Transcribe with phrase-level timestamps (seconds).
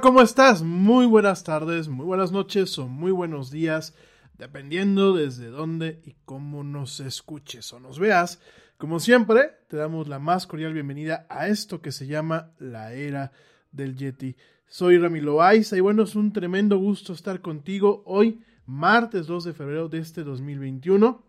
[0.00, 0.62] ¿Cómo estás?
[0.62, 3.94] Muy buenas tardes, muy buenas noches o muy buenos días,
[4.36, 8.38] dependiendo desde dónde y cómo nos escuches o nos veas.
[8.76, 13.32] Como siempre, te damos la más cordial bienvenida a esto que se llama la era
[13.72, 14.36] del Yeti.
[14.66, 19.54] Soy Rami Loaiza y bueno, es un tremendo gusto estar contigo hoy, martes 2 de
[19.54, 21.24] febrero de este 2021,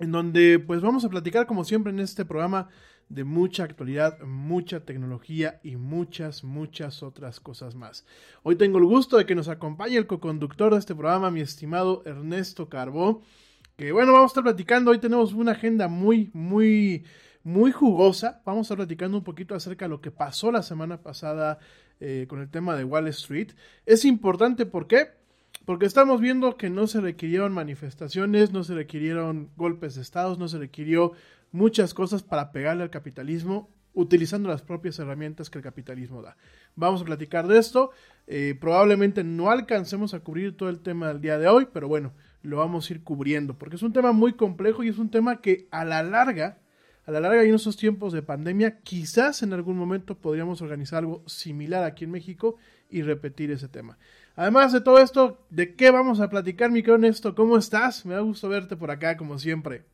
[0.00, 2.68] en donde pues vamos a platicar como siempre en este programa
[3.08, 8.04] de mucha actualidad, mucha tecnología y muchas, muchas otras cosas más.
[8.42, 12.02] Hoy tengo el gusto de que nos acompañe el co-conductor de este programa, mi estimado
[12.04, 13.22] Ernesto Carbó,
[13.76, 17.04] que bueno, vamos a estar platicando, hoy tenemos una agenda muy, muy,
[17.44, 21.02] muy jugosa, vamos a estar platicando un poquito acerca de lo que pasó la semana
[21.02, 21.58] pasada
[22.00, 23.52] eh, con el tema de Wall Street.
[23.84, 25.10] Es importante, ¿por qué?
[25.64, 30.48] Porque estamos viendo que no se requirieron manifestaciones, no se requirieron golpes de estados, no
[30.48, 31.12] se requirió
[31.52, 36.36] muchas cosas para pegarle al capitalismo utilizando las propias herramientas que el capitalismo da.
[36.76, 37.90] Vamos a platicar de esto.
[38.26, 42.12] Eh, probablemente no alcancemos a cubrir todo el tema del día de hoy, pero bueno,
[42.42, 45.40] lo vamos a ir cubriendo, porque es un tema muy complejo y es un tema
[45.40, 46.58] que a la larga,
[47.06, 50.98] a la larga y en esos tiempos de pandemia, quizás en algún momento podríamos organizar
[50.98, 52.56] algo similar aquí en México
[52.90, 53.98] y repetir ese tema.
[54.36, 57.34] Además de todo esto, ¿de qué vamos a platicar, mi querido Néstor?
[57.34, 58.04] ¿Cómo estás?
[58.04, 59.84] Me da gusto verte por acá, como siempre.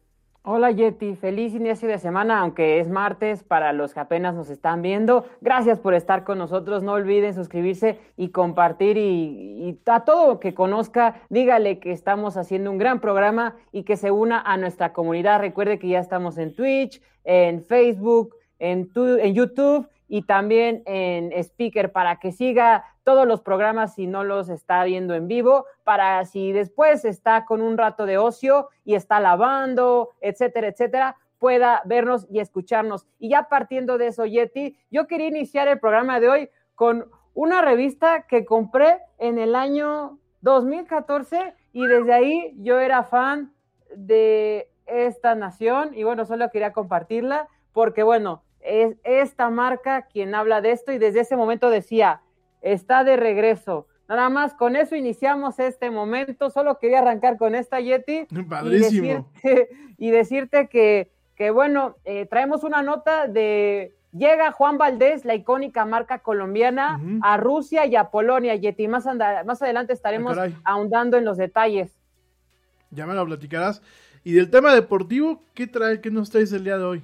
[0.44, 4.82] Hola Yeti, feliz inicio de semana, aunque es martes para los que apenas nos están
[4.82, 5.24] viendo.
[5.40, 6.82] Gracias por estar con nosotros.
[6.82, 12.78] No olviden suscribirse y compartir y, a todo que conozca, dígale que estamos haciendo un
[12.78, 15.38] gran programa y que se una a nuestra comunidad.
[15.38, 18.90] Recuerde que ya estamos en Twitch, en Facebook, en
[19.34, 24.84] YouTube y también en Speaker para que siga todos los programas si no los está
[24.84, 30.10] viendo en vivo, para si después está con un rato de ocio y está lavando,
[30.20, 33.06] etcétera, etcétera, pueda vernos y escucharnos.
[33.18, 37.62] Y ya partiendo de eso, Yeti, yo quería iniciar el programa de hoy con una
[37.62, 43.52] revista que compré en el año 2014 y desde ahí yo era fan
[43.94, 50.60] de esta nación y bueno, solo quería compartirla porque bueno, es esta marca quien habla
[50.60, 52.20] de esto y desde ese momento decía,
[52.62, 53.86] está de regreso.
[54.08, 56.50] Nada más con eso iniciamos este momento.
[56.50, 58.26] Solo quería arrancar con esta Yeti.
[58.48, 59.06] Padrísimo.
[59.06, 59.68] Y decirte,
[59.98, 63.96] y decirte que, que bueno, eh, traemos una nota de.
[64.12, 67.20] Llega Juan Valdés, la icónica marca colombiana, uh -huh.
[67.22, 68.86] a Rusia y a Polonia, Yeti.
[68.86, 71.96] Más, anda, más adelante estaremos ah, ahondando en los detalles.
[72.90, 73.80] Ya me lo platicarás.
[74.22, 77.02] Y del tema deportivo, ¿qué trae, qué nos traes el día de hoy?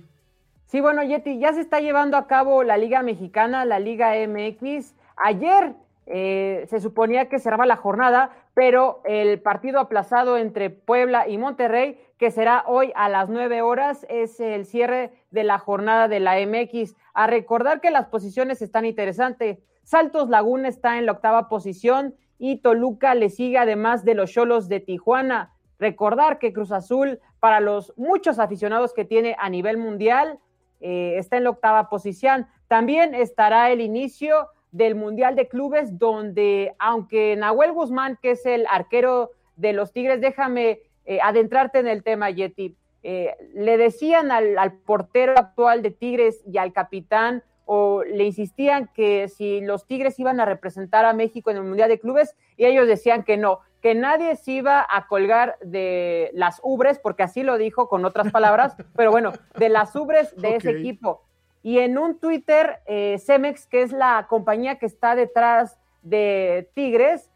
[0.66, 4.94] Sí, bueno, Yeti, ya se está llevando a cabo la Liga Mexicana, la Liga MX.
[5.20, 5.74] Ayer
[6.06, 12.00] eh, se suponía que cerraba la jornada, pero el partido aplazado entre Puebla y Monterrey,
[12.16, 16.36] que será hoy a las nueve horas, es el cierre de la jornada de la
[16.38, 16.94] MX.
[17.12, 19.58] A recordar que las posiciones están interesantes.
[19.82, 24.68] Saltos Laguna está en la octava posición y Toluca le sigue además de los Cholos
[24.68, 25.52] de Tijuana.
[25.78, 30.38] Recordar que Cruz Azul, para los muchos aficionados que tiene a nivel mundial,
[30.80, 32.46] eh, está en la octava posición.
[32.66, 38.66] También estará el inicio del Mundial de Clubes, donde aunque Nahuel Guzmán, que es el
[38.70, 44.58] arquero de los Tigres, déjame eh, adentrarte en el tema, Yeti, eh, le decían al,
[44.58, 50.18] al, portero actual de Tigres y al capitán, o le insistían que si los Tigres
[50.18, 53.60] iban a representar a México en el Mundial de Clubes, y ellos decían que no,
[53.82, 58.32] que nadie se iba a colgar de las ubres, porque así lo dijo con otras
[58.32, 60.56] palabras, pero bueno, de las ubres de okay.
[60.56, 61.27] ese equipo.
[61.68, 67.30] Y en un Twitter, eh, Cemex, que es la compañía que está detrás de Tigres,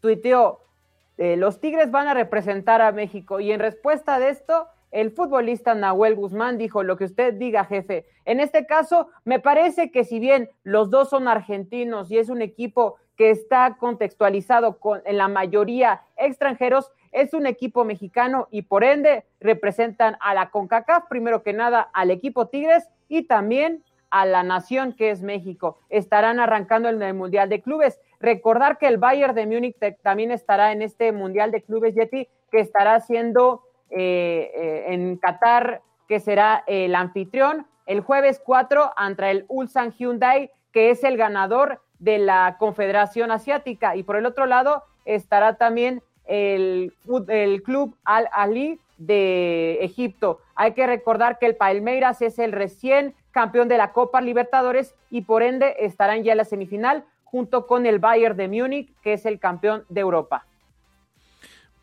[0.00, 0.60] tuiteó,
[1.16, 3.40] eh, los Tigres van a representar a México.
[3.40, 8.06] Y en respuesta de esto, el futbolista Nahuel Guzmán dijo, lo que usted diga, jefe.
[8.24, 12.42] En este caso, me parece que si bien los dos son argentinos y es un
[12.42, 18.84] equipo que está contextualizado con, en la mayoría extranjeros, es un equipo mexicano y por
[18.84, 24.42] ende representan a la CONCACAF, primero que nada al equipo Tigres y también a la
[24.42, 25.78] nación que es México.
[25.88, 28.00] Estarán arrancando en el Mundial de Clubes.
[28.20, 32.60] Recordar que el Bayern de Múnich también estará en este Mundial de Clubes, Yeti, que
[32.60, 39.44] estará haciendo eh, eh, en Qatar, que será el anfitrión, el jueves 4 ante el
[39.48, 43.96] Ulsan Hyundai, que es el ganador de la Confederación Asiática.
[43.96, 46.94] Y por el otro lado estará también el,
[47.28, 50.40] el Club Al-Ali de Egipto.
[50.54, 55.22] Hay que recordar que el Palmeiras es el recién campeón de la Copa Libertadores y
[55.22, 59.26] por ende estarán ya en la semifinal junto con el Bayern de Múnich, que es
[59.26, 60.46] el campeón de Europa.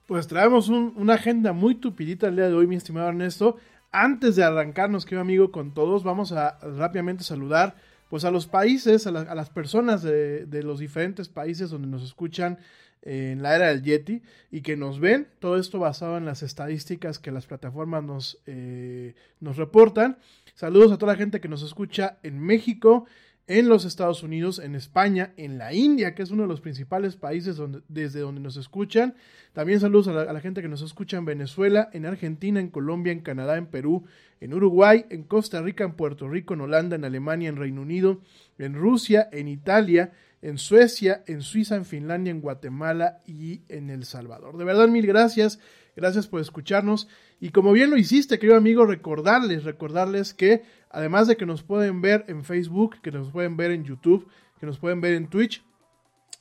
[0.07, 3.57] Pues traemos un, una agenda muy tupidita el día de hoy, mi estimado Ernesto.
[3.91, 7.75] Antes de arrancarnos, querido amigo, con todos, vamos a rápidamente saludar
[8.09, 12.03] pues a los países, a, a las personas de, de los diferentes países donde nos
[12.03, 12.59] escuchan
[13.05, 14.21] en la era del Yeti
[14.51, 19.13] y que nos ven, todo esto basado en las estadísticas que las plataformas nos, eh,
[19.39, 20.17] nos reportan.
[20.55, 23.05] Saludos a toda la gente que nos escucha en México,
[23.47, 27.15] en los Estados Unidos, en España, en la India, que es uno de los principales
[27.15, 29.15] países desde donde nos escuchan.
[29.53, 33.21] También saludos a la gente que nos escucha en Venezuela, en Argentina, en Colombia, en
[33.21, 34.05] Canadá, en Perú,
[34.41, 38.21] en Uruguay, en Costa Rica, en Puerto Rico, en Holanda, en Alemania, en Reino Unido,
[38.57, 40.11] en Rusia, en Italia,
[40.41, 44.57] en Suecia, en Suiza, en Finlandia, en Guatemala y en El Salvador.
[44.57, 45.59] De verdad, mil gracias.
[45.95, 47.07] Gracias por escucharnos.
[47.39, 52.01] Y como bien lo hiciste, querido amigo, recordarles, recordarles que además de que nos pueden
[52.01, 54.27] ver en Facebook, que nos pueden ver en YouTube,
[54.59, 55.63] que nos pueden ver en Twitch,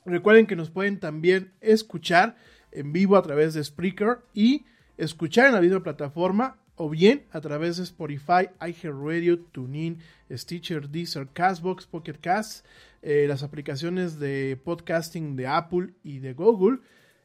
[0.05, 2.37] recuerden que nos pueden también escuchar
[2.73, 4.65] en vivo a través de Spreaker y
[4.97, 9.99] escuchar en la misma plataforma o bien a través de Spotify, iHeartRadio, TuneIn,
[10.31, 12.67] Stitcher, Deezer, Castbox, Pocket Cast,
[13.03, 16.79] eh, las aplicaciones de podcasting de Apple y de Google.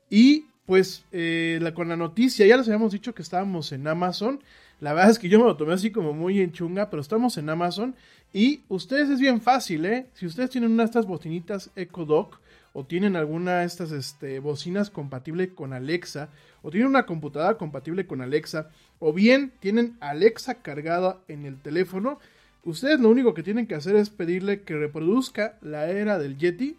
[0.10, 4.40] Y pues eh, con la noticia, ya les habíamos dicho que estábamos en Amazon.
[4.80, 7.40] La verdad es que yo me lo tomé así como muy en chunga, pero estamos
[7.40, 7.96] en Amazon.
[8.34, 10.06] Y ustedes es bien fácil, ¿eh?
[10.14, 12.40] Si ustedes tienen una de estas bocinitas Echo Dot
[12.74, 16.30] o tienen alguna de estas este, bocinas compatible con Alexa,
[16.62, 22.20] o tienen una computadora compatible con Alexa, o bien tienen Alexa cargada en el teléfono,
[22.64, 26.78] ustedes lo único que tienen que hacer es pedirle que reproduzca la era del Yeti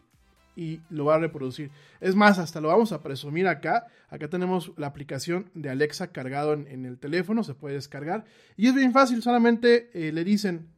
[0.57, 1.71] y lo va a reproducir.
[2.01, 3.87] Es más, hasta lo vamos a presumir acá.
[4.09, 8.25] Acá tenemos la aplicación de Alexa cargado en, en el teléfono, se puede descargar.
[8.57, 10.69] Y es bien fácil, solamente eh, le dicen,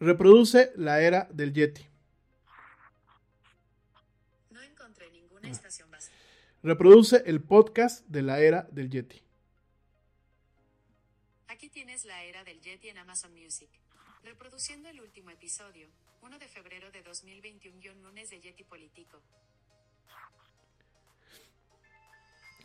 [0.00, 1.86] reproduce la era del Yeti.
[4.50, 6.10] No encontré ninguna estación base.
[6.62, 9.22] Reproduce el podcast de la era del Yeti.
[11.48, 13.68] Aquí tienes la era del Yeti en Amazon Music.
[14.24, 15.88] Reproduciendo el último episodio,
[16.22, 19.18] 1 de febrero de 2021, lunes de Yeti Político.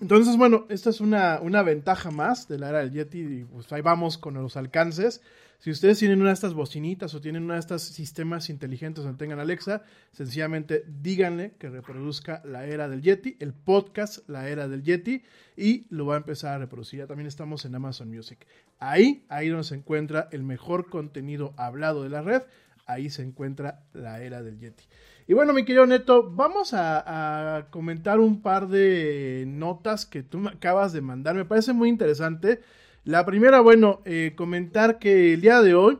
[0.01, 3.19] Entonces, bueno, esta es una, una ventaja más de la era del Yeti.
[3.19, 5.21] Y pues ahí vamos con los alcances.
[5.59, 9.17] Si ustedes tienen una de estas bocinitas o tienen una de estos sistemas inteligentes donde
[9.17, 14.83] tengan Alexa, sencillamente díganle que reproduzca la era del Yeti, el podcast La era del
[14.83, 15.23] Yeti,
[15.55, 16.99] y lo va a empezar a reproducir.
[16.99, 18.45] Ya también estamos en Amazon Music.
[18.79, 22.43] Ahí, ahí donde se encuentra el mejor contenido hablado de la red,
[22.85, 24.83] ahí se encuentra la era del Yeti.
[25.27, 30.51] Y bueno, mi querido Neto, vamos a, comentar un par de notas que tú me
[30.51, 31.35] acabas de mandar.
[31.35, 32.61] Me parece muy interesante.
[33.03, 35.99] La primera, bueno, eh, comentar que el día de hoy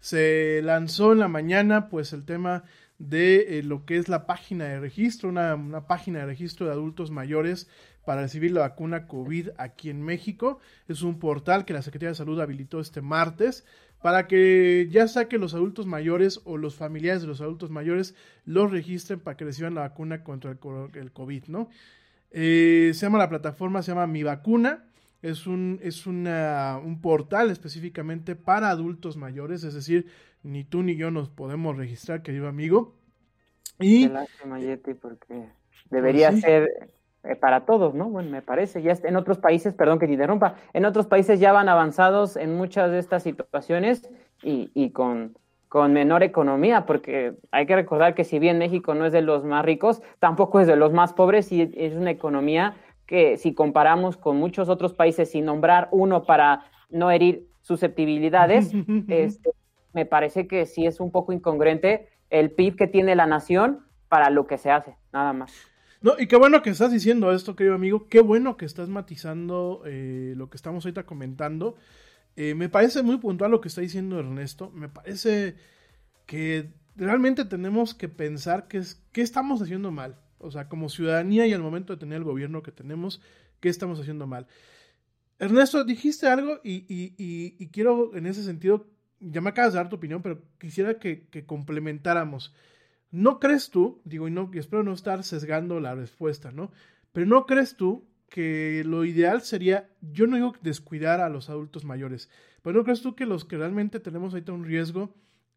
[0.00, 2.64] se lanzó en la mañana, pues el tema
[2.98, 7.10] de eh, lo que es la página de registro, una, página de registro de adultos
[7.10, 7.68] mayores
[8.04, 10.60] para recibir la vacuna COVID aquí en México.
[10.88, 13.64] Es un portal que la Secretaría de Salud habilitó este martes
[14.02, 18.14] para que ya sea que los adultos mayores o los familiares de los adultos mayores
[18.44, 20.58] los registren para que reciban la vacuna contra el,
[21.12, 21.68] COVID, ¿no?
[22.32, 24.84] Eh, se llama la plataforma, se llama Mi Vacuna.
[25.22, 30.06] Es, un, es una, un portal específicamente para adultos mayores, es decir,
[30.42, 32.96] ni tú ni yo nos podemos registrar, querido amigo.
[33.78, 35.48] Y, Qué lástima, Yeti, porque
[35.90, 36.46] debería pues sí.
[36.46, 36.92] ser
[37.24, 38.08] eh, para todos, ¿no?
[38.08, 38.82] Bueno, me parece.
[38.82, 42.56] Ya en otros países, perdón que te interrumpa, en otros países ya van avanzados en
[42.56, 44.10] muchas de estas situaciones
[44.42, 45.36] y, y con,
[45.68, 49.44] con menor economía, porque hay que recordar que si bien México no es de los
[49.44, 52.74] más ricos, tampoco es de los más pobres y es una economía
[53.06, 58.72] que si comparamos con muchos otros países sin nombrar uno para no herir susceptibilidades,
[59.08, 59.52] este,
[59.92, 64.28] me parece que sí es un poco incongruente el PIB que tiene la nación para
[64.28, 65.71] lo que se hace, nada más.
[66.02, 68.08] No, y qué bueno que estás diciendo esto, querido amigo.
[68.08, 71.76] Qué bueno que estás matizando eh, lo que estamos ahorita comentando.
[72.34, 74.70] Eh, me parece muy puntual lo que está diciendo Ernesto.
[74.70, 75.54] Me parece
[76.26, 80.18] que realmente tenemos que pensar qué es, qué estamos haciendo mal.
[80.38, 83.22] O sea, como ciudadanía y al momento de tener el gobierno que tenemos,
[83.60, 84.48] ¿qué estamos haciendo mal?
[85.38, 88.86] Ernesto, dijiste algo y, y, quiero en ese sentido,
[89.20, 92.52] ya me acabas de dar tu opinión, pero quisiera que complementáramos.
[93.12, 96.72] ¿No crees tú, digo, y, no, y espero no estar sesgando la respuesta, ¿no?
[97.12, 101.84] Pero ¿no crees tú que lo ideal sería, yo no digo descuidar a los adultos
[101.84, 102.30] mayores,
[102.62, 105.14] pero ¿no crees tú que los que realmente tenemos ahorita un riesgo,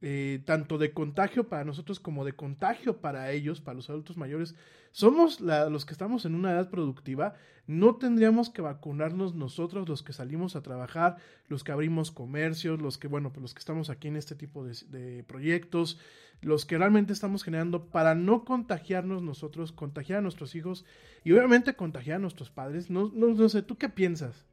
[0.07, 4.53] eh, tanto de contagio para nosotros como de contagio para ellos, para los adultos mayores,
[4.91, 7.33] somos la, los que estamos en una edad productiva,
[7.65, 13.00] no tendríamos que vacunarnos nosotros, los que salimos a trabajar, los que abrimos comercios, los
[13.00, 15.97] que, bueno, pues los que estamos aquí en este tipo de, proyectos,
[16.39, 20.85] los que realmente estamos generando para no contagiarnos nosotros, contagiar a nuestros hijos
[21.24, 22.91] y obviamente contagiar a nuestros padres.
[22.91, 24.45] No, no, no sé, ¿tú qué piensas?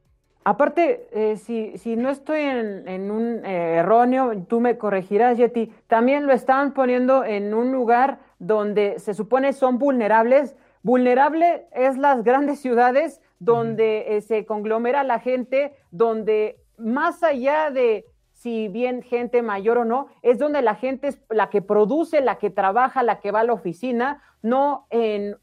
[0.44, 5.72] Aparte, eh, si, si, no estoy en, en un eh, erróneo, tú me corregirás, Yeti,
[5.86, 10.56] también lo están poniendo en un lugar donde se supone son vulnerables.
[10.82, 18.06] Vulnerable es las grandes ciudades donde eh, se conglomera la gente, donde más allá de
[18.32, 22.38] si bien gente mayor o no, es donde la gente es la que produce, la
[22.38, 25.36] que trabaja, la que va a la oficina, no en,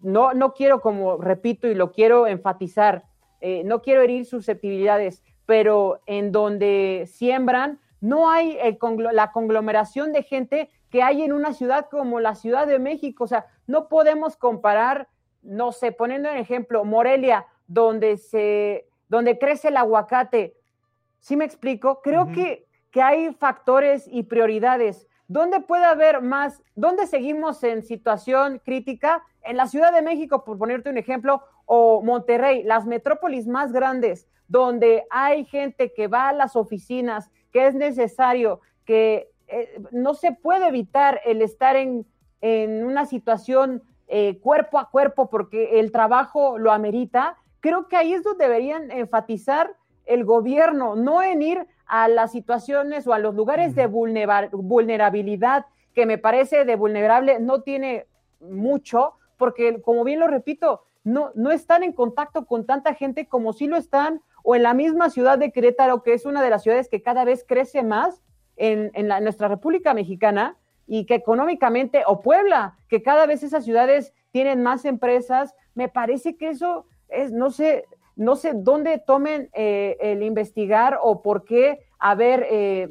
[0.00, 3.04] no, no quiero, como repito y lo quiero enfatizar,
[3.46, 8.58] eh, no quiero herir susceptibilidades, pero en donde siembran, no hay
[9.12, 13.24] la conglomeración de gente que hay en una ciudad como la Ciudad de México.
[13.24, 15.08] O sea, no podemos comparar,
[15.42, 20.56] no sé, poniendo en ejemplo, Morelia, donde se, donde crece el aguacate.
[21.20, 22.00] ¿Sí me explico?
[22.00, 25.06] Creo que, que hay factores y prioridades.
[25.34, 26.62] ¿Dónde puede haber más?
[26.76, 29.24] ¿Dónde seguimos en situación crítica?
[29.42, 34.28] En la Ciudad de México, por ponerte un ejemplo, o Monterrey, las metrópolis más grandes,
[34.46, 40.30] donde hay gente que va a las oficinas, que es necesario, que eh, no se
[40.30, 42.06] puede evitar el estar en,
[42.40, 48.12] en una situación eh, cuerpo a cuerpo porque el trabajo lo amerita, creo que ahí
[48.14, 49.74] es donde deberían enfatizar
[50.06, 56.06] el gobierno, no en ir a las situaciones o a los lugares de vulnerabilidad, que
[56.06, 58.06] me parece de vulnerable, no tiene
[58.40, 63.52] mucho, porque como bien lo repito, no, no están en contacto con tanta gente como
[63.52, 66.62] si lo están, o en la misma ciudad de Querétaro, que es una de las
[66.62, 68.22] ciudades que cada vez crece más
[68.56, 68.92] en,
[69.22, 74.84] nuestra República Mexicana, y que económicamente, o Puebla, que cada vez esas ciudades tienen más
[74.84, 80.98] empresas, me parece que eso es, no sé, no sé dónde tomen eh, el investigar
[81.02, 82.88] o por qué haber eh,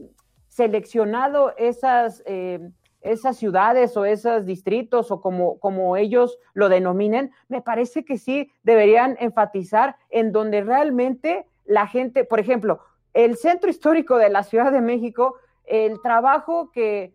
[0.48, 2.60] seleccionado esas eh,
[3.04, 8.52] esas ciudades o esos distritos o como, como ellos lo denominen, me parece que sí
[8.64, 12.80] deberían enfatizar en donde realmente la gente, por ejemplo,
[13.14, 17.14] el centro histórico de la Ciudad de México, el trabajo que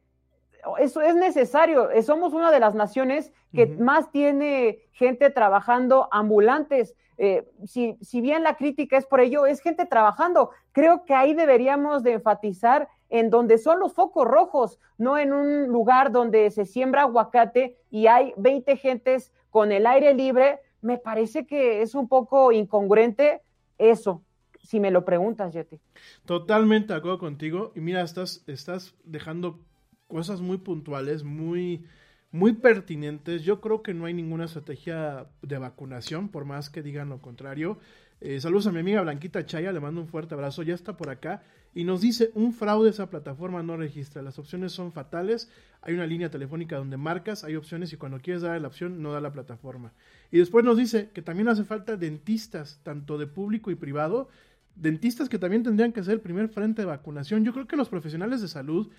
[0.79, 6.95] eso es necesario, somos una de las naciones que más tiene gente trabajando ambulantes.
[7.17, 10.51] Eh, si, si bien la crítica es por ello, es gente trabajando.
[10.73, 15.69] Creo que ahí deberíamos de enfatizar en donde son los focos rojos, no en un
[15.69, 21.47] lugar donde se siembra aguacate y hay 20 gentes con el aire libre, me parece
[21.47, 23.41] que es un poco incongruente
[23.79, 24.23] eso,
[24.63, 25.81] si me lo preguntas, Yeti.
[26.25, 27.73] Totalmente de acuerdo contigo.
[27.75, 29.61] Y mira, estás, estás dejando
[30.09, 31.85] cosas muy puntuales, muy,
[32.33, 33.45] muy pertinentes.
[33.45, 37.79] Yo creo que no hay ninguna estrategia de vacunación, por más que digan lo contrario.
[38.21, 41.09] Eh, saludos a mi amiga Blanquita Chaya, le mando un fuerte abrazo, ya está por
[41.09, 41.43] acá
[41.73, 45.49] y nos dice un fraude esa plataforma no registra, las opciones son fatales,
[45.83, 49.13] hay una línea telefónica donde marcas, hay opciones y cuando quieres dar la opción no
[49.13, 49.93] da la plataforma.
[50.33, 54.29] Y después nos dice que también hace falta dentistas, tanto de público y privado,
[54.75, 57.45] dentistas que también tendrían que ser el primer frente de vacunación.
[57.45, 58.91] Yo creo que los profesionales de salud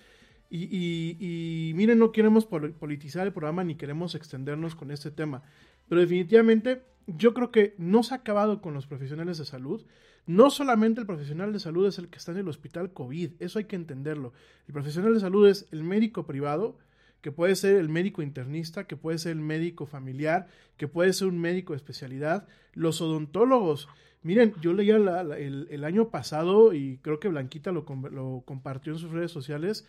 [0.50, 5.42] y, y, miren, no queremos politizar el programa ni queremos extendernos con este tema,
[5.88, 9.84] pero definitivamente yo creo que no se ha acabado con los profesionales de salud.
[10.26, 13.58] No solamente el profesional de salud es el que está en el hospital COVID, eso
[13.58, 14.32] hay que entenderlo.
[14.66, 16.78] El profesional de salud es el médico privado,
[17.20, 21.28] que puede ser el médico internista, que puede ser el médico familiar, que puede ser
[21.28, 23.88] un médico de especialidad, los odontólogos.
[24.22, 29.10] Miren, yo leía el, año pasado, y creo que Blanquita lo, lo, compartió en sus
[29.10, 29.86] redes sociales,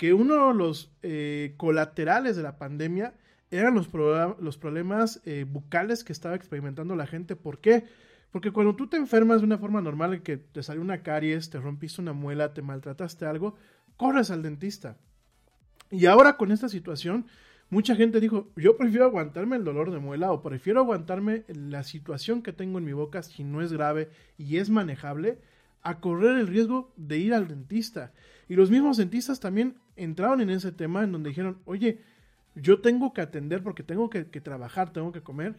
[0.00, 3.12] que uno de los eh, colaterales de la pandemia
[3.50, 3.90] eran los,
[4.40, 7.36] los problemas eh, bucales que estaba experimentando la gente.
[7.36, 7.84] ¿Por qué?
[8.30, 11.60] Porque cuando tú te enfermas de una forma normal, que te salió una caries, te
[11.60, 13.56] rompiste una muela, te maltrataste algo,
[13.98, 14.96] corres al dentista.
[15.90, 17.26] Y ahora con esta situación,
[17.68, 22.40] mucha gente dijo, yo prefiero aguantarme el dolor de muela o prefiero aguantarme la situación
[22.40, 24.08] que tengo en mi boca si no es grave
[24.38, 25.40] y es manejable,
[25.82, 28.12] a correr el riesgo de ir al dentista.
[28.48, 32.00] Y los mismos dentistas también entraron en ese tema en donde dijeron, oye,
[32.54, 35.54] yo tengo que atender porque tengo que, trabajar, tengo que comer,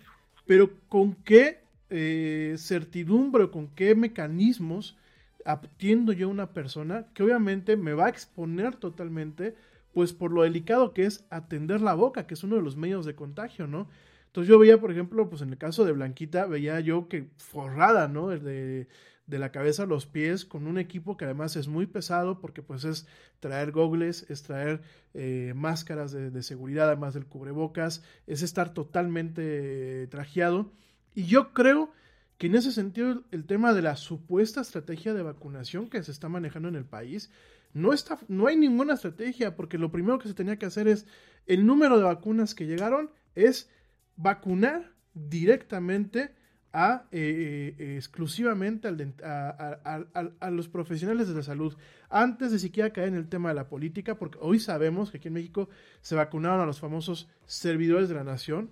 [0.45, 4.97] pero ¿con qué eh, certidumbre, con qué mecanismos
[5.45, 9.55] atiendo yo a una persona que obviamente me va a exponer totalmente,
[9.93, 13.05] pues por lo delicado que es atender la boca, que es uno de los medios
[13.05, 13.87] de contagio, ¿no?
[14.27, 18.07] Entonces yo veía, por ejemplo, pues en el caso de Blanquita, veía yo que forrada,
[18.07, 18.29] ¿no?
[18.29, 18.87] De,
[19.31, 22.61] de la cabeza a los pies con un equipo que además es muy pesado porque
[22.61, 23.07] pues es
[23.39, 24.81] traer gogles, es traer
[25.13, 30.73] eh, máscaras de, seguridad además del cubrebocas, es estar totalmente trajeado.
[31.15, 31.93] Y yo creo
[32.37, 36.27] que en ese sentido el tema de la supuesta estrategia de vacunación que se está
[36.27, 37.31] manejando en el país,
[37.71, 41.05] no, está, no hay ninguna estrategia porque lo primero que se tenía que hacer es
[41.45, 43.69] el número de vacunas que llegaron es
[44.17, 46.35] vacunar directamente
[46.73, 49.77] a, eh, eh, exclusivamente al a,
[50.13, 51.75] a- a- los profesionales de la salud,
[52.09, 55.27] antes de siquiera caer en el tema de la política, porque hoy sabemos que aquí
[55.27, 55.69] en México
[56.01, 58.71] se vacunaron a los famosos servidores de la nación,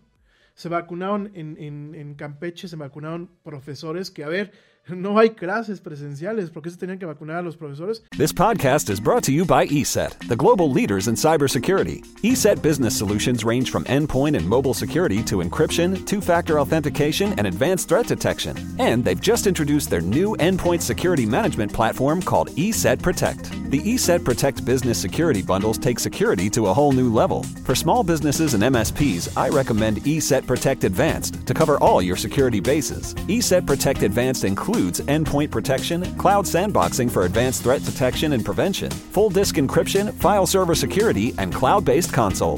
[0.54, 1.58] se vacunaron en-
[1.96, 4.52] en Campeche, se vacunaron profesores que, a ver,
[4.96, 8.02] no hay clases presenciales, ¿por qué se tenían que vacunar a los profesores?
[8.18, 12.04] This podcast is brought to you by ESET, the global leaders in cybersecurity.
[12.24, 17.48] ESET business solutions range from endpoint and mobile security to encryption, two factor authentication, and
[17.48, 18.56] advanced threat detection.
[18.80, 23.52] And they've just introduced their new endpoint security management platform called ESET Protect.
[23.70, 27.44] The ESET Protect business security bundles take security to a whole new level.
[27.66, 32.60] For small businesses and MSPs, I recommend ESET Protect Advanced to cover all your security
[32.60, 33.14] bases.
[33.28, 39.30] ESET Protect Advanced includes endpoint protection, cloud sandboxing for advanced threat detection and prevention, full
[39.30, 42.58] disk encryption, file server security, and cloud based console.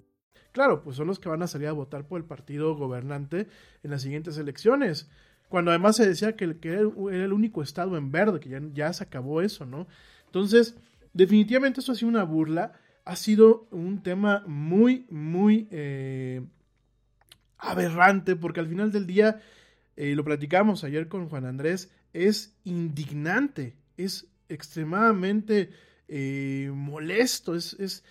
[0.51, 3.47] Claro, pues son los que van a salir a votar por el partido gobernante
[3.83, 5.09] en las siguientes elecciones.
[5.47, 9.03] Cuando además se decía que, que era, el- único estado en verde, que ya, se
[9.03, 9.87] acabó eso, ¿no?
[10.25, 10.75] Entonces,
[11.13, 12.73] definitivamente esto ha sido una burla,
[13.05, 16.41] ha sido un tema muy, muy eh,
[17.57, 19.41] aberrante, porque al final del día,
[19.95, 25.69] eh, lo platicamos ayer con Juan Andrés, es indignante, es extremadamente
[26.07, 28.03] eh, molesto, es, es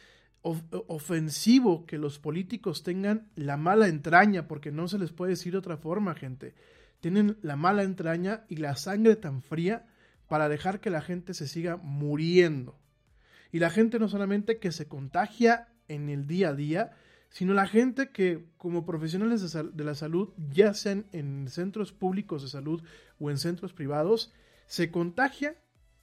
[0.42, 5.58] ofensivo que los políticos tengan la mala entraña, porque no se les puede decir de
[5.58, 6.54] otra forma, gente.
[7.00, 9.86] Tienen la mala entraña y la sangre tan fría
[10.28, 12.78] para dejar que la gente se siga muriendo.
[13.52, 16.92] Y la gente no solamente que se contagia en el día a día,
[17.30, 22.42] sino la gente que como profesionales de, de la salud, ya sean en centros públicos
[22.42, 22.82] de salud
[23.18, 24.32] o en centros privados,
[24.66, 25.56] se contagia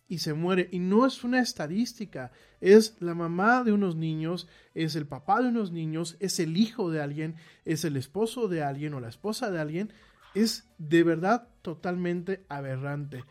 [0.07, 0.69] y se muere.
[0.71, 5.49] Y no es una estadística, es la mamá de unos niños, es el papá de
[5.49, 9.51] unos niños, es el hijo de alguien, es el esposo de alguien o la esposa
[9.51, 9.93] de alguien.
[10.33, 13.23] Es de verdad totalmente aberrante.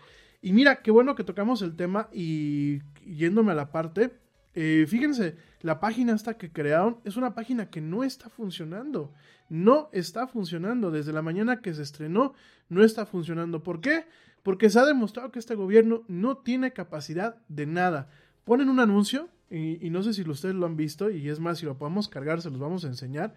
[0.42, 4.12] Y mira, qué bueno que tocamos el tema y yéndome a la parte,
[4.54, 9.12] eh, fíjense, la página esta que crearon es una página que no está funcionando.
[9.48, 10.90] No está funcionando.
[10.90, 12.34] Desde la mañana que se estrenó,
[12.68, 13.62] no está funcionando.
[13.62, 14.06] ¿Por qué?
[14.46, 18.08] Porque se ha demostrado que este gobierno no tiene capacidad de nada.
[18.44, 21.66] Ponen un anuncio, y, no sé si ustedes lo han visto, y es más, si
[21.66, 23.34] lo podemos cargar, se los vamos a enseñar.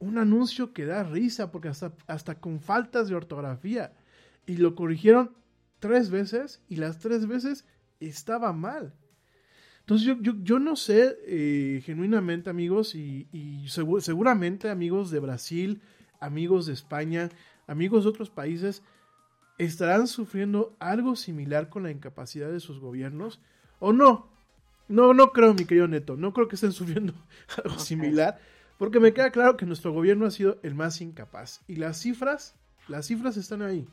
[0.00, 3.92] Un anuncio que da risa, porque hasta, hasta con faltas de ortografía.
[4.44, 5.30] Y lo corrigieron
[5.78, 7.64] tres veces, y las tres veces
[8.00, 8.92] estaba mal.
[9.78, 15.20] Entonces yo, yo, yo no sé eh, genuinamente amigos y, y segu- seguramente amigos de
[15.20, 15.80] Brasil,
[16.18, 17.28] amigos de España,
[17.68, 18.82] amigos de otros países,
[19.64, 23.40] estarán sufriendo algo similar con la incapacidad de sus gobiernos
[23.78, 24.28] o no.
[24.88, 27.12] No, no creo, mi querido Neto, no creo que estén sufriendo
[27.64, 28.38] algo similar,
[28.78, 31.60] porque me queda claro que nuestro gobierno ha sido el más incapaz.
[31.68, 32.56] Y las cifras,
[32.88, 33.86] las cifras están ahí.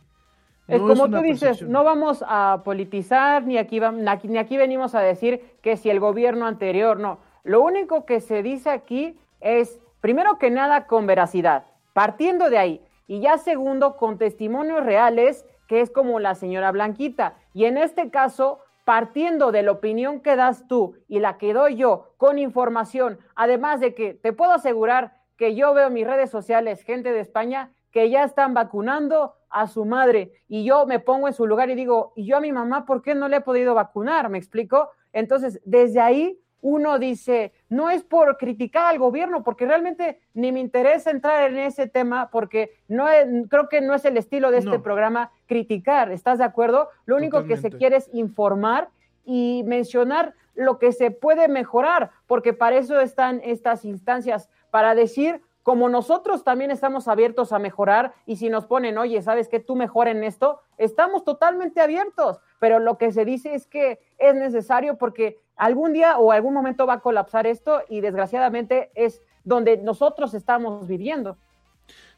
[0.67, 1.71] Es No como una tú dices, percepción.
[1.71, 5.77] no vamos a politizar, ni aquí, vam- ni aquí- ni aquí venimos a decir que
[5.77, 7.19] si el gobierno anterior, no.
[7.43, 12.81] Lo único que se dice aquí es, primero que nada, con veracidad, partiendo de ahí.
[13.07, 17.35] Y ya segundo, con testimonios reales, que es como la señora Blanquita.
[17.53, 21.75] Y en este caso, partiendo de la opinión que das tú y la que doy
[21.75, 26.81] yo con información, además de que te puedo asegurar que yo veo mis redes sociales
[26.83, 31.33] gente de España que ya están vacunando a su madre y yo me pongo en
[31.33, 33.73] su lugar y digo, ¿y yo a mi mamá por qué no le he podido
[33.73, 34.29] vacunar?
[34.29, 34.89] ¿Me explico?
[35.13, 40.59] Entonces, desde ahí uno dice, no es por criticar al gobierno, porque realmente ni me
[40.59, 44.57] interesa entrar en ese tema, porque no es- creo que no es el estilo de
[44.59, 44.81] este No.
[44.83, 46.89] programa criticar, ¿estás de acuerdo?
[47.05, 48.89] Lo único que se quiere es informar
[49.23, 55.41] y mencionar lo que se puede mejorar, porque para eso están estas instancias, para decir
[55.61, 59.59] como nosotros también estamos abiertos a mejorar y si nos ponen, oye, ¿sabes qué?
[59.59, 64.33] Tú mejor en esto, estamos totalmente abiertos, pero lo que se dice es que es
[64.33, 69.77] necesario porque algún día o algún momento va a colapsar esto y desgraciadamente es donde
[69.77, 71.37] nosotros estamos viviendo.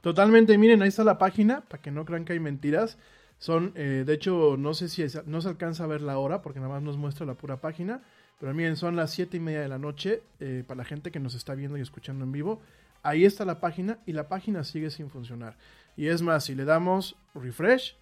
[0.01, 2.97] Totalmente, miren, ahí está la página, para que no crean que hay mentiras.
[3.37, 6.59] Son, eh, de hecho, no sé si no se alcanza a ver la hora, porque
[6.59, 8.01] nada más nos muestra la pura página.
[8.39, 11.19] Pero miren, son las siete y media de la noche, eh, para la gente que
[11.19, 12.61] nos está viendo y escuchando en vivo.
[13.03, 15.55] Ahí está la página y la página sigue sin funcionar.
[15.95, 17.95] Y es más, si le damos refresh,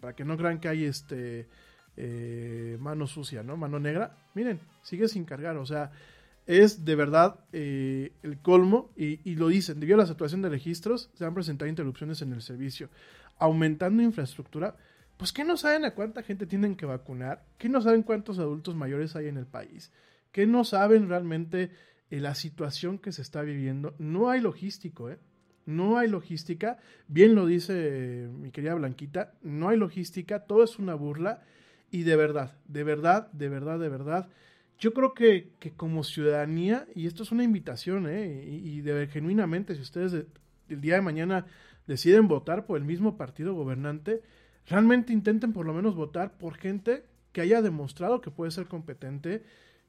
[0.00, 1.46] para que no crean que hay este
[1.96, 3.56] eh, mano sucia, ¿no?
[3.56, 5.56] Mano negra, miren, sigue sin cargar.
[5.56, 5.90] O sea,
[6.46, 11.10] es de verdad eh, el colmo y, lo dicen, debido a la situación de registros,
[11.14, 12.90] se han presentado interrupciones en el servicio,
[13.38, 14.76] aumentando infraestructura.
[15.16, 18.74] Pues que no saben a cuánta gente tienen que vacunar, que no saben cuántos adultos
[18.74, 19.92] mayores hay en el país,
[20.32, 21.70] que no saben realmente
[22.10, 23.94] eh, la situación que se está viviendo.
[23.98, 25.18] No hay logístico, ¿eh?
[25.66, 26.78] No hay logística.
[27.08, 31.42] Bien lo dice eh, mi querida Blanquita, no hay logística, todo es una burla.
[31.90, 34.28] Y de verdad, de verdad, de verdad, de verdad,
[34.78, 38.44] yo creo que, que como ciudadanía, y esto es una invitación, ¿eh?
[38.46, 40.26] y, de, genuinamente, si ustedes
[40.68, 41.46] el día de mañana
[41.86, 44.22] deciden votar por el mismo partido gobernante,
[44.66, 49.42] realmente intenten por lo menos votar por gente que haya demostrado que puede ser competente,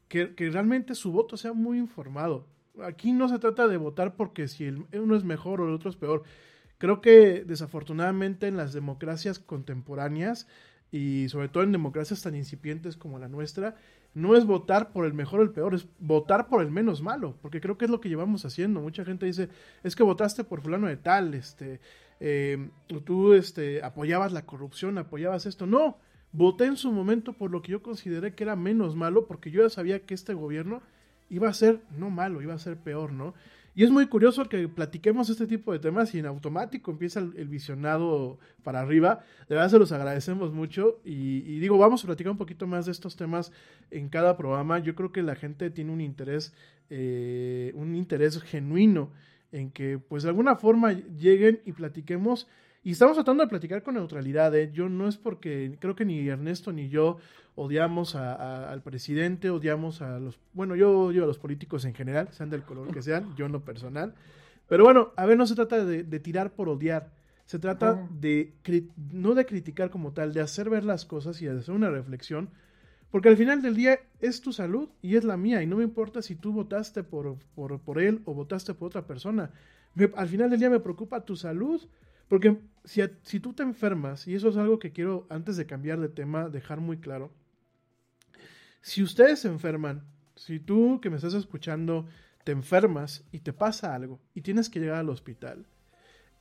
[0.07, 2.47] que, realmente su voto sea muy informado.
[2.83, 5.95] Aquí no se trata de votar porque si uno es mejor o el otro es
[5.95, 6.23] peor.
[6.77, 10.47] Creo que desafortunadamente en las democracias contemporáneas
[10.91, 13.75] y sobre todo en democracias tan incipientes como la nuestra,
[14.13, 17.37] no es votar por el mejor o el peor, es votar por el menos malo,
[17.41, 18.79] porque creo que es lo que llevamos haciendo.
[18.79, 19.49] Mucha gente dice,
[19.83, 21.81] es que votaste por fulano de tal, este,
[22.19, 22.69] eh,
[23.03, 25.67] tú este, apoyabas la corrupción, apoyabas esto.
[25.67, 25.97] No,
[26.31, 29.63] voté en su momento por lo que yo consideré que era menos malo, porque yo
[29.63, 30.81] ya sabía que este gobierno
[31.29, 33.33] iba a ser no malo, iba a ser peor, ¿no?
[33.77, 37.49] Y es muy curioso que platiquemos este tipo de temas y en automático empieza el,
[37.49, 39.25] visionado para arriba.
[39.49, 42.93] De verdad se los agradecemos mucho y, digo, vamos a platicar un poquito más de
[42.93, 43.51] estos temas
[43.91, 44.79] en cada programa.
[44.79, 46.53] Yo creo que la gente tiene un interés,
[46.89, 49.11] eh, un interés genuino
[49.51, 52.47] en que pues de alguna forma lleguen y platiquemos
[52.81, 54.69] y estamos tratando de platicar con neutralidad, ¿eh?
[54.71, 57.17] Yo no es porque creo que ni Ernesto ni yo
[57.55, 62.49] odiamos al presidente, odiamos a los, bueno, yo odio a los políticos en general, sean
[62.49, 64.13] del color que sean, yo en lo personal.
[64.67, 67.13] Pero bueno, a ver, no se trata de, tirar por odiar,
[67.45, 68.53] se trata de,
[69.11, 72.49] no de criticar como tal, de hacer ver las cosas y de hacer una reflexión,
[73.09, 75.83] porque al final del día es tu salud y es la mía, y no me
[75.83, 79.51] importa si tú votaste por, por, por él o votaste por otra persona.
[80.15, 81.81] al final del día me preocupa tu salud,
[82.27, 86.01] porque si, si tú te enfermas, y eso es algo que quiero antes de cambiar
[86.01, 87.31] de tema dejar muy claro,
[88.85, 90.03] si ustedes se enferman,
[90.35, 92.05] si tú que me estás escuchando
[92.43, 95.65] te enfermas y te pasa algo y tienes que llegar al hospital,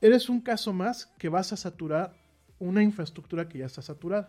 [0.03, 2.15] eres un caso más que vas a saturar
[2.59, 4.29] una infraestructura que ya está saturada.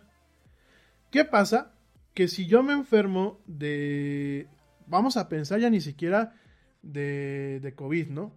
[1.10, 1.74] ¿Qué pasa?
[2.14, 4.48] Que si yo me enfermo de,
[4.86, 6.32] vamos a pensar ya ni siquiera
[6.80, 8.32] de, de COVID, ¿no?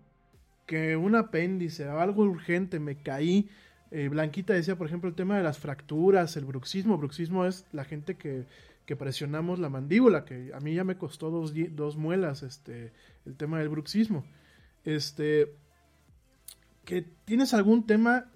[0.65, 3.50] que un apéndice o algo urgente, me caí.
[3.92, 6.98] Eh, Blanquita decía, por ejemplo, el tema de las fracturas, el bruxismo.
[6.98, 8.46] Bruxismo es la gente que,
[8.89, 12.91] que presionamos la mandíbula, que a mí ya me costó dos, dos muelas este,
[13.28, 14.23] el tema del bruxismo.
[14.84, 15.54] Este,
[16.86, 18.32] que tienes algún tema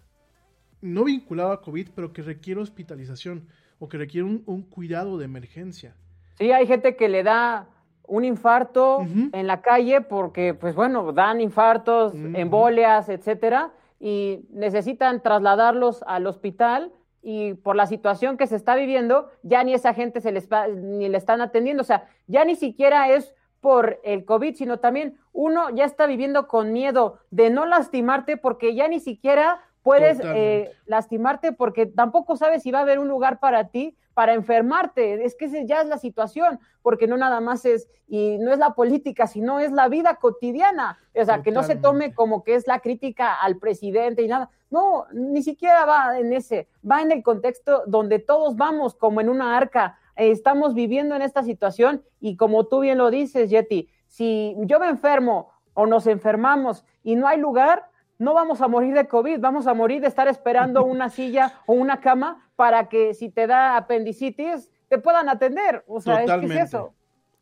[0.79, 3.47] no vinculado a COVID, pero que requiere hospitalización
[3.79, 5.95] o que requiere un, un cuidado de emergencia.
[6.37, 7.67] Sí, hay gente que le da
[8.05, 16.03] un infarto en la calle porque, pues bueno, dan infartos, embolias, etcétera, y necesitan trasladarlos
[16.05, 16.91] al hospital
[17.23, 21.07] y por la situación que se está viviendo, ya ni esa gente se les ni
[21.07, 25.69] le están atendiendo, o sea, ya ni siquiera es por el COVID, sino también uno
[25.69, 31.53] ya está viviendo con miedo de no lastimarte porque ya ni siquiera puedes eh, lastimarte
[31.53, 35.25] porque tampoco sabes si va a haber un lugar para ti para enfermarte.
[35.25, 38.59] Es que esa ya es la situación, porque no nada más es, y no es
[38.59, 40.99] la política, sino es la vida cotidiana.
[41.15, 44.49] O sea, que no se tome como que es la crítica al presidente y nada.
[44.69, 49.29] No, ni siquiera va en ese, va en el contexto donde todos vamos como en
[49.29, 49.99] una arca.
[50.15, 54.87] estamos viviendo en esta situación y como tú bien lo dices, Yeti, si yo me
[54.87, 59.67] enfermo o nos enfermamos y no hay lugar, no vamos a morir de COVID, vamos
[59.67, 63.77] a morir de estar esperando una silla o una cama para que si te da
[63.77, 65.83] apendicitis te puedan atender.
[65.87, 66.55] O sea, Totalmente.
[66.55, 66.93] es eso.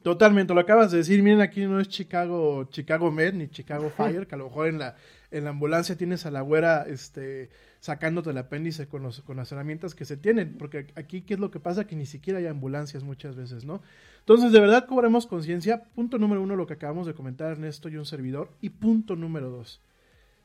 [0.02, 1.22] Totalmente, lo acabas de decir.
[1.22, 4.80] Miren, aquí no es Chicago, Chicago Med ni Chicago Fire, que a lo mejor en
[4.80, 4.96] la,
[5.30, 9.52] en la ambulancia tienes a la güera este, sacándote el apéndice con, los, con las
[9.52, 11.86] herramientas que se tienen, porque aquí, ¿qué es lo que pasa?
[11.86, 13.84] Que ni siquiera hay ambulancias muchas veces, ¿no?
[14.20, 15.84] Entonces, de verdad, cobremos conciencia.
[15.94, 18.50] Punto número uno, lo que acabamos de comentar Ernesto y un servidor.
[18.60, 19.82] Y punto número dos,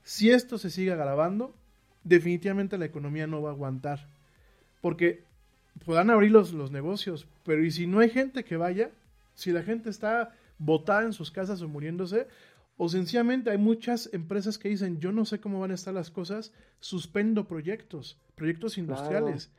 [0.02, 1.54] si esto se sigue agravando,
[2.04, 4.06] definitivamente la economía no va a aguantar.
[4.86, 5.24] Porque
[5.84, 8.92] podrán abrir los, los negocios, pero ¿y si no hay gente que vaya?
[9.34, 12.28] Si la gente está botada en sus casas o muriéndose,
[12.76, 16.12] o sencillamente hay muchas empresas que dicen, yo no sé cómo van a estar las
[16.12, 19.50] cosas, suspendo proyectos, proyectos industriales.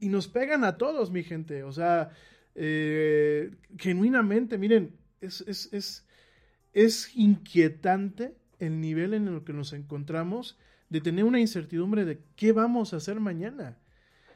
[0.00, 1.62] Y nos pegan a todos, mi gente.
[1.62, 2.10] O sea,
[2.54, 6.04] eh, genuinamente, miren, es, es, es,
[6.74, 10.58] es inquietante el nivel en el que nos encontramos
[10.90, 13.78] de tener una incertidumbre de qué vamos a hacer mañana.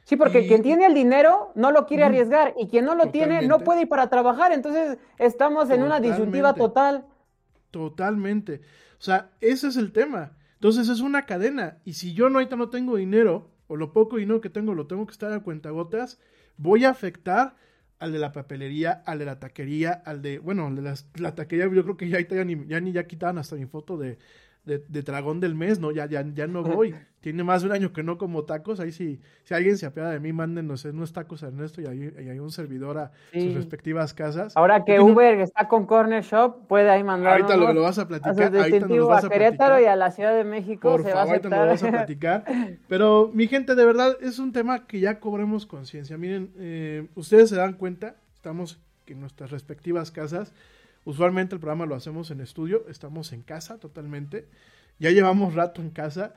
[0.09, 3.47] Sí, porque quien tiene el dinero no lo quiere arriesgar y quien no lo tiene
[3.47, 4.51] no puede ir para trabajar.
[4.51, 7.05] Entonces estamos en una disyuntiva total.
[7.69, 8.61] Totalmente.
[8.97, 10.35] O sea, ese es el tema.
[10.55, 11.77] Entonces es una cadena.
[11.85, 14.87] Y si yo no, ahorita no tengo dinero, o lo poco dinero que tengo lo
[14.87, 16.19] tengo que estar a cuentagotas,
[16.57, 17.55] voy a afectar
[17.99, 21.71] al de la papelería, al de la taquería, al de, bueno, al de la, taquería,
[21.71, 24.17] yo creo que ya, ya, ni, ya ni ya quitaban hasta mi foto de,
[24.69, 25.91] de, de, dragón del mes, ¿no?
[25.91, 26.93] Ya, ya, ya no voy.
[27.21, 28.79] Tiene más de un año que no como tacos.
[28.79, 32.13] Ahí sí, si alguien se apiada de mí, mándenos unos tacos a Ernesto y hay,
[32.29, 34.55] hay un servidor a sus respectivas casas.
[34.55, 37.33] Ahora que Uber está con Corner Shop, puede ahí mandar.
[37.33, 38.55] Ahorita lo, lo, vas a platicar.
[38.55, 41.17] ahorita nos vas a, a Querétaro y a la Ciudad de México Por se favor,
[41.17, 42.45] va a ahorita lo vas a platicar.
[42.87, 46.17] Pero, mi gente, de verdad, es un tema que ya cobremos conciencia.
[46.17, 50.53] Miren, eh, ustedes se dan cuenta, estamos en nuestras respectivas casas
[51.05, 54.47] Usualmente el programa lo hacemos en estudio, estamos en casa totalmente.
[54.99, 56.33] Ya llevamos rato en casa.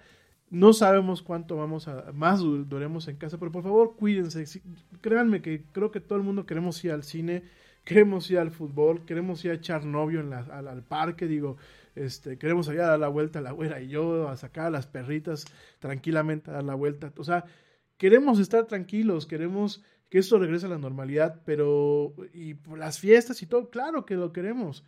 [0.51, 4.45] No sabemos cuánto vamos a más duremos en casa, pero por favor cuídense.
[5.01, 7.43] Créanme que creo que todo el mundo queremos ir al cine,
[7.85, 11.57] queremos ir al fútbol, queremos ir a echar novio en la, al, parque, digo,
[11.95, 14.71] este, queremos ir a dar la vuelta a la güera y yo, a sacar a
[14.71, 15.47] las perritas
[15.79, 17.13] tranquilamente a dar la vuelta.
[17.17, 17.45] O sea,
[17.97, 23.41] queremos estar tranquilos, queremos que esto regrese a la normalidad, pero y por las fiestas
[23.41, 24.85] y todo, claro que lo queremos.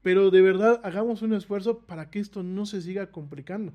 [0.00, 3.74] Pero de verdad hagamos un esfuerzo para que esto no se siga complicando.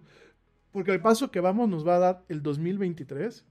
[0.72, 3.46] Porque al paso que vamos nos va a dar el 2023,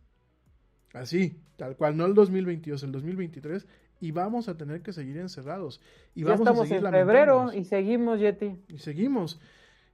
[0.93, 3.65] así, tal cual, no el 2022, el 2023,
[4.01, 5.81] y vamos a tener que seguir encerrados.
[6.17, 8.57] Y ya vamos estamos a seguir en febrero y seguimos, Yeti.
[8.67, 9.39] Y seguimos.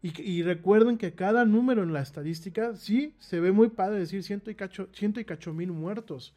[0.01, 4.23] Y, y, recuerden que cada número en la estadística, sí, se ve muy padre decir
[4.23, 6.35] ciento y cacho, ciento y cacho mil muertos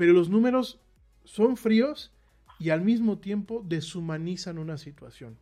[0.00, 0.80] pero los números
[1.24, 2.10] son fríos
[2.58, 5.36] y al mismo tiempo deshumanizan una situación.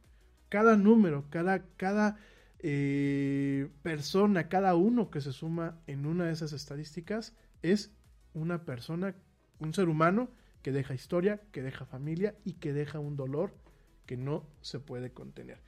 [0.48, 2.16] Cada número, cada, cada
[2.58, 7.92] eh, persona, cada uno que se suma en una de esas estadísticas es
[8.34, 9.14] una persona,
[9.60, 10.28] un ser humano
[10.62, 13.54] que deja historia, que deja familia y que deja un dolor
[14.06, 15.58] que no se puede contener.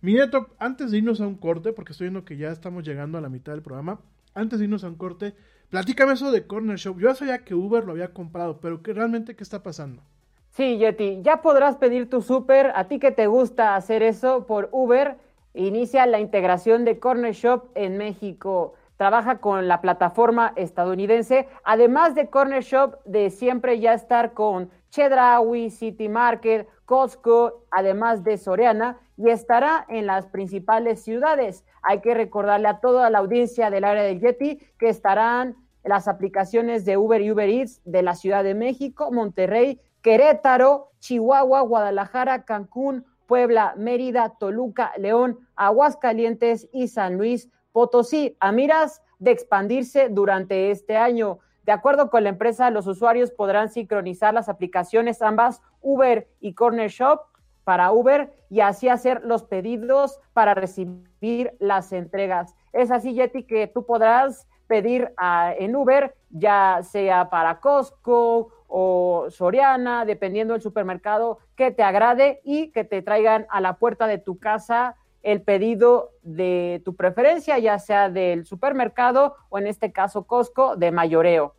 [0.00, 3.18] Mi neto, antes de irnos a un corte, porque estoy viendo que ya estamos llegando
[3.18, 4.00] a la mitad del programa,
[4.34, 5.32] antes de irnos a un corte,
[5.72, 6.98] Platícame eso de Corner Shop.
[6.98, 10.02] Yo ya sabía que Uber lo había comprado, pero ¿qué, realmente qué está pasando?
[10.50, 12.72] Sí, Yeti, ya podrás pedir tu súper.
[12.74, 15.16] A ti que te gusta hacer eso por Uber,
[15.54, 18.74] inicia la integración de Corner Shop en México.
[18.98, 25.70] Trabaja con la plataforma estadounidense, además de Corner Shop, de siempre ya estar con Chedraui,
[25.70, 31.64] City Market, Costco, además de Soriana, y estará en las principales ciudades.
[31.80, 36.84] Hay que recordarle a toda la audiencia del área del Yeti que estarán las aplicaciones
[36.84, 43.04] de Uber y Uber Eats de la Ciudad de México, Monterrey, Querétaro, Chihuahua, Guadalajara, Cancún,
[43.26, 50.96] Puebla, Mérida, Toluca, León, Aguascalientes y San Luis Potosí, a miras de expandirse durante este
[50.96, 51.38] año.
[51.64, 56.90] De acuerdo con la empresa, los usuarios podrán sincronizar las aplicaciones ambas Uber y Corner
[56.90, 57.20] Shop
[57.64, 62.54] para Uber y así hacer los pedidos para recibir las entregas.
[62.72, 65.12] Es así, Yeti, que tú podrás pedir
[65.58, 72.68] en Uber, ya sea para Costco o Soriana, dependiendo del supermercado que te agrade y
[72.68, 77.78] que te traigan a la puerta de tu casa el pedido de tu preferencia, ya
[77.78, 81.54] sea del supermercado o en este caso Costco de mayoreo.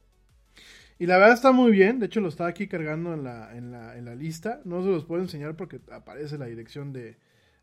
[0.97, 3.72] Y la verdad está muy bien, de hecho lo estaba aquí cargando en la, en
[3.72, 7.18] la, en la lista, no se los puedo enseñar porque aparece la dirección de,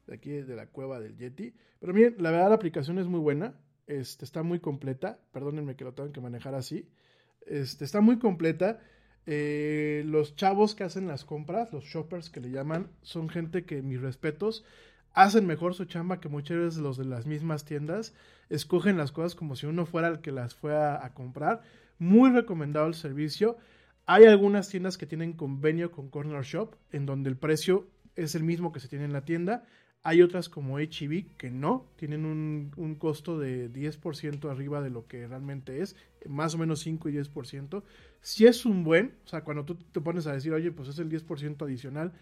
[0.07, 3.19] de aquí de la cueva del Yeti, pero miren, la verdad la aplicación es muy
[3.19, 3.55] buena,
[3.91, 5.19] este, está muy completa.
[5.33, 6.89] Perdónenme que lo tengan que manejar así.
[7.47, 8.79] Este, está muy completa.
[9.27, 13.83] Eh, los chavos que hacen las compras, los shoppers que le llaman, son gente que,
[13.83, 14.65] mis respetos,
[15.13, 18.15] hacen mejor su chamba que muchas veces los de las mismas tiendas.
[18.49, 21.63] Escogen las cosas como si uno fuera el que las fue a, comprar.
[21.99, 23.59] Muy recomendado el servicio.
[24.07, 28.45] Hay algunas tiendas que tienen convenio con Corner Shop, en donde el precio es el
[28.45, 29.65] mismo que se tiene en la tienda.
[30.03, 35.07] Hay otras como HEV que no, tienen un, un costo de 10% arriba de lo
[35.07, 35.95] que realmente es,
[36.27, 37.83] más o menos 5 y 10%.
[38.23, 40.99] Si es un buen, o sea, cuando tú te pones a decir, oye, pues es
[40.99, 42.13] el 10% adicional,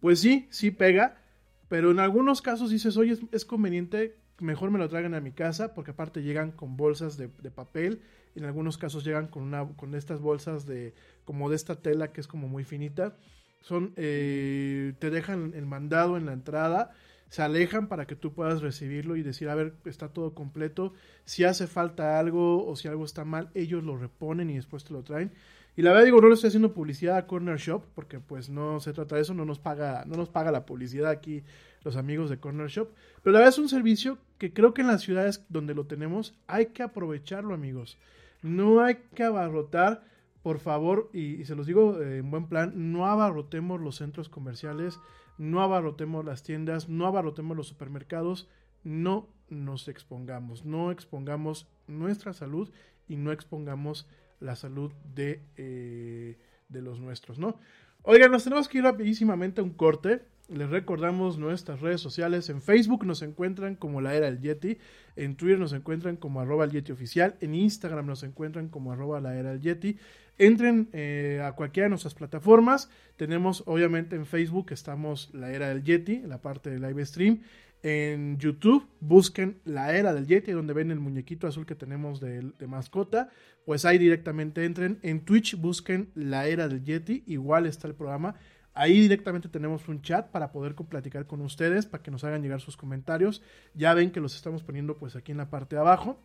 [0.00, 1.20] pues sí, sí pega,
[1.68, 5.32] pero en algunos casos dices, oye, es, es conveniente, mejor me lo traigan a mi
[5.32, 8.00] casa, porque aparte llegan con bolsas de, de papel,
[8.34, 12.20] en algunos casos llegan con, una, con estas bolsas de, como de esta tela que
[12.20, 13.16] es como muy finita,
[13.62, 16.94] son, eh, te dejan el mandado en la entrada,
[17.28, 21.44] se alejan para que tú puedas recibirlo y decir, a ver, está todo completo, si
[21.44, 25.02] hace falta algo o si algo está mal, ellos lo reponen y después te lo
[25.02, 25.32] traen.
[25.76, 28.80] Y la verdad digo, no le estoy haciendo publicidad a Corner Shop porque pues no
[28.80, 31.44] se trata de eso, no nos paga, no nos paga la publicidad aquí
[31.84, 32.88] los amigos de Corner Shop,
[33.22, 36.34] pero la verdad es un servicio que creo que en las ciudades donde lo tenemos
[36.48, 37.96] hay que aprovecharlo, amigos.
[38.42, 40.02] No hay que abarrotar,
[40.42, 45.00] por favor, y, se los digo eh, en buen plan, no abarrotemos los centros comerciales,
[45.36, 48.48] no abarrotemos las tiendas, no abarrotemos los supermercados,
[48.84, 52.70] no nos expongamos, no expongamos nuestra salud
[53.08, 54.06] y no expongamos
[54.40, 57.58] la salud de, eh, de los nuestros, ¿no?
[58.02, 60.22] Oigan, nos tenemos que ir rapidísimamente a un corte.
[60.48, 62.48] Les recordamos nuestras redes sociales.
[62.48, 64.78] En Facebook nos encuentran como la era del Yeti.
[65.14, 67.36] En Twitter nos encuentran como arroba el Yeti oficial.
[67.40, 69.98] En Instagram nos encuentran como arroba la era del Yeti.
[70.38, 72.88] Entren eh, a cualquiera de nuestras plataformas.
[73.16, 77.40] Tenemos, obviamente, en Facebook estamos la era del Yeti, la parte de live stream.
[77.82, 82.52] En YouTube busquen la era del Yeti, donde ven el muñequito azul que tenemos de,
[82.56, 83.30] de, mascota.
[83.64, 84.98] Pues ahí directamente entren.
[85.02, 88.36] En Twitch busquen la era del Yeti, igual está el programa.
[88.74, 92.60] Ahí directamente tenemos un chat para poder platicar con ustedes, para que nos hagan llegar
[92.60, 93.42] sus comentarios.
[93.74, 96.20] Ya ven que los estamos poniendo pues aquí en la parte de abajo.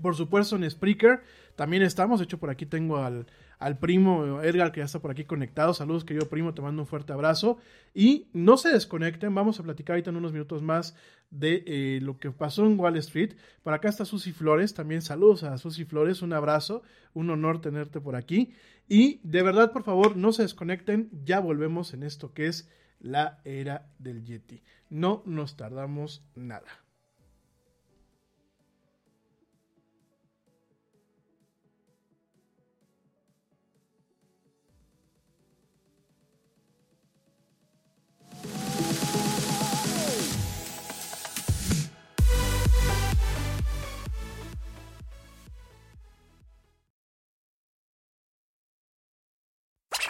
[0.00, 1.22] Por supuesto en Spreaker
[1.56, 2.20] también estamos.
[2.20, 3.26] De hecho por aquí tengo al,
[3.58, 5.74] al primo Edgar que ya está por aquí conectado.
[5.74, 7.58] Saludos querido primo, te mando un fuerte abrazo.
[7.94, 10.96] Y no se desconecten, vamos a platicar ahorita en unos minutos más
[11.30, 13.34] de eh, lo que pasó en Wall Street.
[13.62, 16.82] Por acá está Susy Flores, también saludos a Susy Flores, un abrazo,
[17.12, 18.54] un honor tenerte por aquí.
[18.88, 22.68] Y de verdad, por favor, no se desconecten, ya volvemos en esto que es
[23.00, 24.62] la era del Yeti.
[24.90, 26.83] No nos tardamos nada.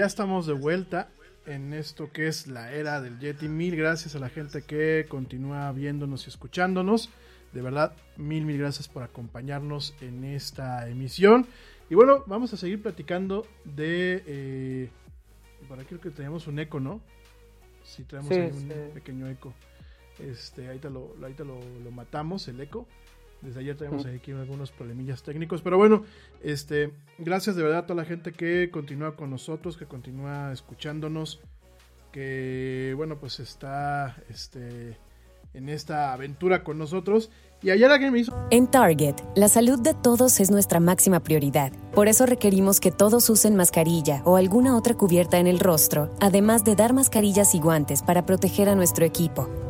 [0.00, 1.10] Ya estamos de vuelta
[1.44, 3.50] en esto que es la era del Yeti.
[3.50, 7.10] Mil gracias a la gente que continúa viéndonos y escuchándonos.
[7.52, 11.46] De verdad, mil, mil gracias por acompañarnos en esta emisión.
[11.90, 14.22] Y bueno, vamos a seguir platicando de...
[14.26, 14.90] Eh,
[15.68, 17.02] por aquí creo que tenemos un eco, ¿no?
[17.84, 18.74] Sí, tenemos Sí, ahí un sí.
[18.94, 19.52] pequeño eco.
[20.18, 22.88] Este, ahorita lo, ahorita lo, lo matamos, el eco.
[23.42, 25.62] Desde ayer tenemos aquí algunos problemillas técnicos.
[25.62, 26.04] Pero bueno,
[26.42, 31.40] este, gracias de verdad a toda la gente que continúa con nosotros, que continúa escuchándonos,
[32.12, 34.96] que bueno, pues está este,
[35.54, 37.30] en esta aventura con nosotros.
[37.62, 41.72] Y ayer alguien me hizo En Target, la salud de todos es nuestra máxima prioridad.
[41.94, 46.64] Por eso requerimos que todos usen mascarilla o alguna otra cubierta en el rostro, además
[46.64, 49.69] de dar mascarillas y guantes para proteger a nuestro equipo.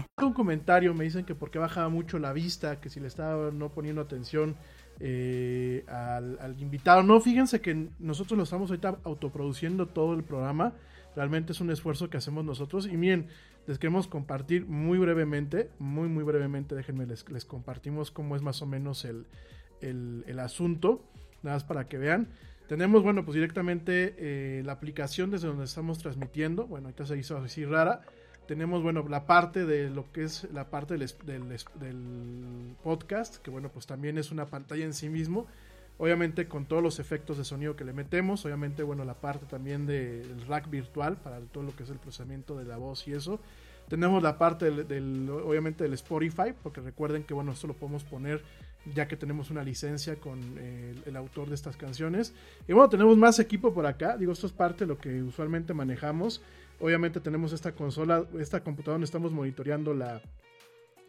[0.21, 3.69] Un comentario, me dicen que porque bajaba mucho la vista, que si le estaba no
[3.69, 4.55] poniendo atención
[4.99, 7.03] eh, al, invitado.
[7.03, 10.73] No, fíjense que nosotros lo estamos ahorita autoproduciendo todo el programa.
[11.15, 12.87] Realmente es un esfuerzo que hacemos nosotros.
[12.87, 13.27] Y miren,
[13.67, 18.61] les queremos compartir muy brevemente, muy, muy brevemente, déjenme, les, les compartimos cómo es más
[18.61, 19.25] o menos el,
[19.81, 21.03] el, el asunto,
[21.43, 22.27] nada más para que vean.
[22.67, 26.67] Tenemos, bueno, pues directamente eh, la aplicación desde donde estamos transmitiendo.
[26.67, 28.01] Bueno, ahorita se hizo así rara.
[28.51, 31.47] Tenemos, bueno, la parte de lo que es la parte del, del
[31.79, 35.47] del podcast, que bueno, pues también es una pantalla en sí mismo.
[35.97, 38.43] Obviamente con todos los efectos de sonido que le metemos.
[38.43, 42.57] Obviamente, bueno, la parte también del rack virtual para todo lo que es el procesamiento
[42.57, 43.39] de la voz y eso.
[43.87, 48.03] Tenemos la parte del, del- obviamente del Spotify, porque recuerden que bueno, esto lo podemos
[48.03, 48.41] poner
[48.93, 52.33] ya que tenemos una licencia con eh, el, el autor de estas canciones.
[52.67, 54.17] Y bueno, tenemos más equipo por acá.
[54.17, 56.41] Digo, esto es parte de lo que usualmente manejamos.
[56.81, 60.21] Obviamente tenemos esta consola, esta computadora donde estamos monitoreando la,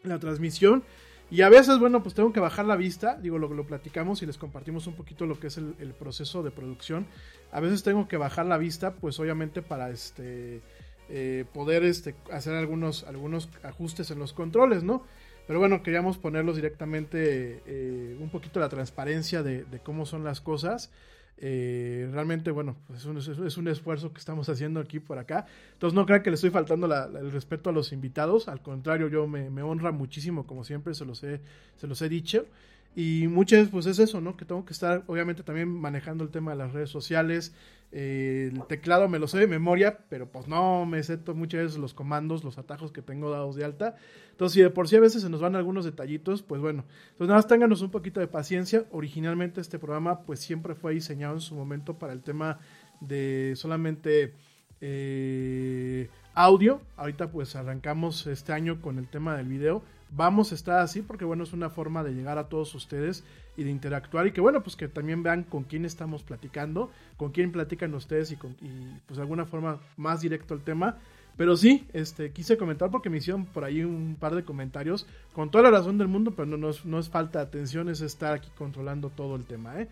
[0.03, 0.83] la transmisión.
[1.31, 3.17] Y a veces, bueno, pues tengo que bajar la vista.
[3.19, 6.51] Digo, lo, lo platicamos y les compartimos un poquito lo que es el, proceso de
[6.51, 7.07] producción.
[7.51, 10.61] A veces tengo que bajar la vista, pues obviamente para este
[11.09, 15.03] eh, poder este, hacer algunos, algunos ajustes en los controles, ¿no?
[15.47, 20.91] Pero bueno, queríamos ponerlos directamente eh, un poquito la transparencia de cómo son las cosas.
[21.37, 25.45] Eh, realmente, bueno, pues es, un, es- un esfuerzo que estamos haciendo aquí por acá.
[25.73, 28.47] Entonces no crean que le estoy faltando la- el respeto a los invitados.
[28.47, 31.41] Al contrario, yo me, honra muchísimo, como siempre se los he,
[31.77, 32.45] se los he dicho.
[32.95, 34.37] Y muchas pues es eso, ¿no?
[34.37, 37.53] Que tengo que estar, obviamente, también manejando el tema de las redes sociales.
[37.95, 41.61] Eh, el teclado me lo sé de memoria, pero pues no me sé to- muchas
[41.63, 43.95] veces los comandos, los atajos que tengo dados de alta.
[44.31, 46.85] Entonces, si de por sí a veces se nos van algunos detallitos, pues bueno.
[47.11, 48.85] Entonces, nada más ténganos un poquito de paciencia.
[48.91, 52.57] Originalmente este programa, pues siempre fue diseñado en su momento para el tema
[52.99, 54.33] de solamente
[54.81, 56.81] eh, audio.
[56.97, 59.83] Ahorita pues arrancamos este año con el tema del video.
[60.09, 63.23] Vamos a estar así porque bueno, es una forma de llegar a todos ustedes
[63.55, 67.31] y de interactuar y que bueno, pues que también vean con quién estamos platicando, con
[67.31, 68.55] quién platican ustedes y, con,
[69.05, 70.97] pues de alguna forma más directo el tema.
[71.35, 75.49] Pero sí, este, quise comentar porque me hicieron por ahí un par de comentarios con
[75.49, 78.01] toda la razón del mundo, pero no, no, es, no es falta de atención, es
[78.01, 79.81] estar aquí controlando todo el tema.
[79.81, 79.87] ¿eh?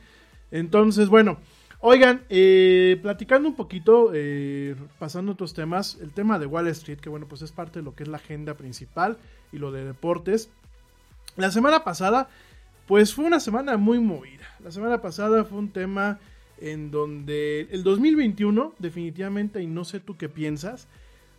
[0.52, 1.40] Entonces, bueno,
[1.80, 7.10] oigan, eh, platicando un poquito, eh, pasando otros temas, el tema de Wall Street, que
[7.10, 9.18] bueno, pues es parte de lo que es la agenda principal
[9.52, 10.52] y lo de deportes.
[11.38, 12.30] La semana pasada,
[12.92, 14.44] pues fue una semana muy movida.
[14.62, 16.20] La semana pasada fue un tema
[16.60, 20.90] en donde el 2021, definitivamente, y no sé tú qué piensas,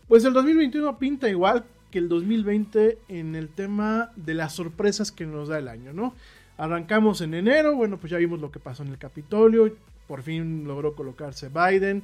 [0.08, 5.26] pues el 2021 pinta igual que el 2020 en el tema de las sorpresas que
[5.26, 6.14] nos da el año, ¿no?
[6.56, 9.76] Arrancamos en enero, bueno, pues ya vimos lo que pasó en el Capitolio,
[10.06, 12.02] por fin logró colocarse Biden.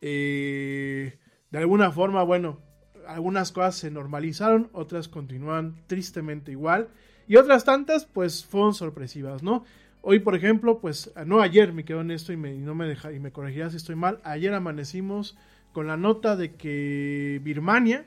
[0.00, 1.18] Eh,
[1.50, 2.60] de alguna forma, bueno,
[3.06, 6.88] algunas cosas se normalizaron, otras continúan tristemente igual,
[7.28, 9.64] y otras tantas, pues fueron sorpresivas, ¿no?
[10.02, 13.12] Hoy, por ejemplo, pues, no ayer me quedo en esto y, me, no me deja,
[13.12, 15.36] y me corregirá si estoy mal, ayer amanecimos
[15.72, 18.06] con la nota de que Birmania,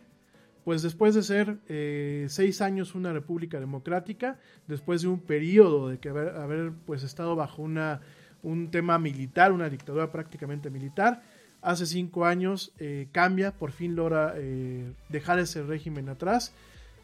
[0.63, 5.97] pues después de ser eh, seis años una república democrática, después de un periodo de
[5.97, 8.01] que haber, haber pues estado bajo una,
[8.43, 11.21] un tema militar, una dictadura prácticamente militar,
[11.61, 16.53] hace cinco años eh, cambia, por fin logra eh, dejar ese régimen atrás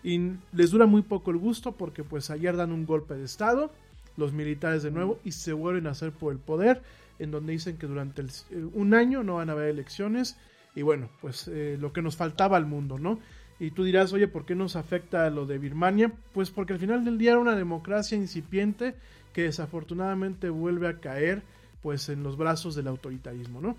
[0.06, 3.72] y les dura muy poco el gusto porque pues ayer dan un golpe de estado,
[4.18, 6.84] los militares de nuevo y se vuelven a hacer por el poder,
[7.18, 8.30] en donde dicen que durante el,
[8.76, 10.38] un año no van a haber elecciones
[10.76, 13.20] y bueno, pues eh, lo que nos faltaba al mundo, ¿no?
[13.60, 16.12] Y tú dirás, oye, ¿por qué nos afecta lo de Birmania?
[16.34, 18.94] Pues porque al final del día era una democracia incipiente
[19.34, 21.42] que desafortunadamente vuelve a caer
[21.82, 23.76] pues en los brazos del autoritarismo, ¿no?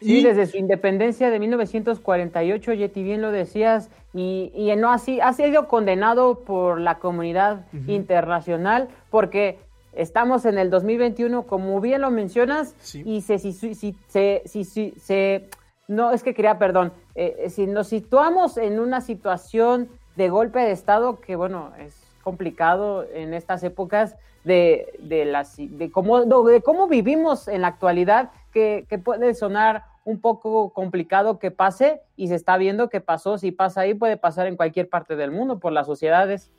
[0.00, 0.22] Sí, y...
[0.22, 5.68] desde su independencia de 1948, Yeti, bien lo decías, y, y no así, ha sido
[5.68, 7.90] condenado por la comunidad uh -huh.
[7.90, 9.58] internacional porque
[9.92, 13.02] estamos en el 2021, como bien lo mencionas, sí.
[13.04, 13.74] y se, si, si,
[14.08, 15.48] se, si, si, se
[15.88, 20.72] no, es que quería, perdón, eh, si nos situamos en una situación de golpe de
[20.72, 26.88] Estado, que bueno, es complicado en estas épocas de, de, las, de, cómo, de cómo
[26.88, 32.56] vivimos en la actualidad, que, puede sonar un poco complicado que pase y se está
[32.56, 35.86] viendo que pasó, si pasa ahí puede pasar en cualquier parte del mundo por las
[35.86, 36.50] sociedades.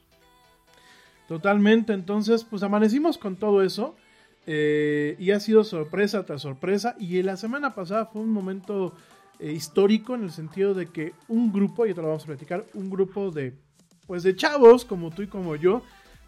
[1.27, 3.95] Totalmente, entonces pues amanecimos con todo eso
[4.45, 6.95] eh, y ha sido sorpresa tras sorpresa.
[6.99, 8.93] Y la semana pasada fue un momento
[9.39, 12.63] eh, histórico en el sentido de que un grupo, y te lo vamos a platicar,
[12.75, 13.53] un grupo de,
[14.05, 15.81] pues de chavos como tú y como yo,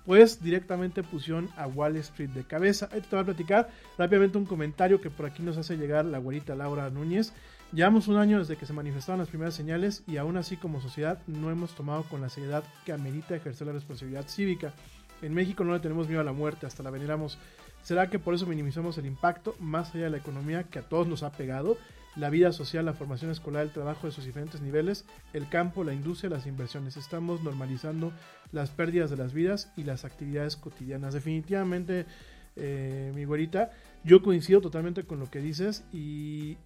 [0.10, 2.90] pues directamente pusieron a Wall Street de cabeza.
[2.92, 6.18] Ahí te voy a platicar rápidamente un comentario que por aquí nos hace llegar la
[6.18, 7.32] güerita Laura Núñez.
[7.74, 11.20] Llevamos un año desde que se manifestaron las primeras señales y aún así como sociedad
[11.28, 14.74] no hemos tomado con la seriedad que amerita ejercer la responsabilidad cívica.
[15.22, 17.38] En México no le tenemos miedo a la muerte, hasta la veneramos.
[17.84, 21.08] ¿Será que por eso minimizamos el impacto más allá de la economía que a todos
[21.08, 21.78] nos ha pegado?
[22.16, 25.94] La vida social, la formación escolar, el trabajo de sus diferentes niveles, el campo, la
[25.94, 26.98] industria, las inversiones.
[26.98, 28.12] Estamos normalizando
[28.52, 31.14] las pérdidas de las vidas y las actividades cotidianas.
[31.14, 32.06] Definitivamente,
[32.56, 33.72] eh, mi güerita,
[34.04, 36.58] yo coincido totalmente con lo que dices y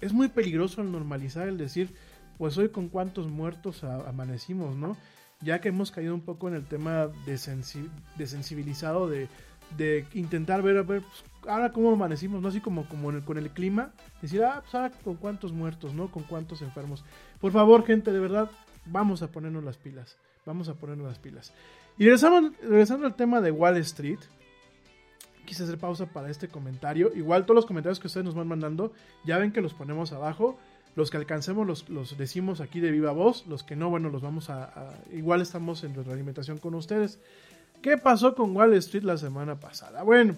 [0.00, 1.94] es muy peligroso el normalizar el decir,
[2.36, 4.96] pues hoy con cuántos muertos amanecimos, ¿no?
[5.40, 9.28] Ya que hemos caído un poco en el tema desensibilizado de,
[9.76, 12.48] de intentar ver, a ver pues, ahora cómo amanecimos, ¿no?
[12.48, 13.92] Así como, con el clima,
[14.22, 16.10] decir, ah, pues ahora con cuántos muertos, ¿no?
[16.10, 17.04] Con cuántos enfermos.
[17.40, 18.50] Por favor, gente, de verdad,
[18.86, 20.16] vamos a ponernos las pilas.
[20.46, 21.52] Vamos a ponernos las pilas.
[21.98, 24.18] Y regresamos, regresando al tema de Wall Street,
[25.46, 27.12] quise hacer pausa para este comentario.
[27.14, 28.92] Igual todos los comentarios que ustedes nos van mandando,
[29.24, 30.58] ya ven que los ponemos abajo.
[30.96, 33.46] Los que alcancemos los, los decimos aquí de viva voz.
[33.46, 37.18] Los que no, bueno, los vamos a, a igual estamos en retroalimentación con ustedes.
[37.82, 40.02] ¿Qué pasó con Wall Street la semana pasada?
[40.02, 40.36] Bueno,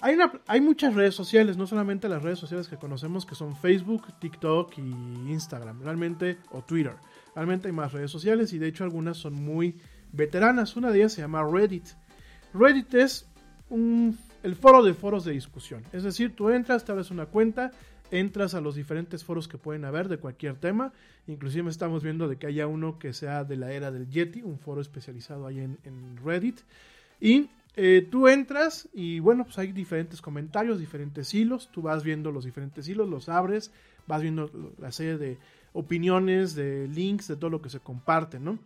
[0.00, 4.78] hay, muchas redes sociales, no solamente las redes sociales que conocemos que son Facebook, TikTok
[4.78, 6.94] y Instagram, realmente, o Twitter.
[7.34, 9.76] Realmente hay más redes sociales y de hecho algunas son muy
[10.12, 10.76] veteranas.
[10.76, 11.86] Una de ellas se llama Reddit.
[12.54, 13.28] Reddit es
[13.70, 15.82] el foro de foros de discusión.
[15.92, 17.72] Es decir, tú entras, te abres una cuenta,
[18.12, 20.92] entras a los diferentes foros que pueden haber de cualquier tema.
[21.26, 24.60] Inclusive estamos viendo de que haya uno que sea de la era del Yeti, un
[24.60, 26.60] foro especializado ahí en Reddit.
[27.20, 27.50] Y
[27.80, 32.44] eh, tú entras y bueno, pues hay diferentes comentarios, diferentes hilos, tú vas viendo los
[32.44, 33.70] diferentes hilos, los abres,
[34.06, 35.38] vas viendo la serie de
[35.72, 38.58] opiniones, de links, de todo lo que se comparte, ¿no?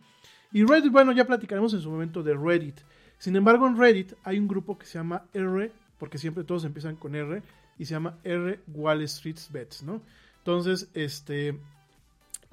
[0.51, 2.79] Y Reddit, bueno, ya platicaremos en su momento de Reddit.
[3.19, 6.95] Sin embargo, en Reddit hay un grupo que se llama R, porque siempre todos empiezan
[6.95, 7.41] con R,
[7.77, 10.01] y se llama R Wall Street Bets, ¿no?
[10.39, 11.59] Entonces, este,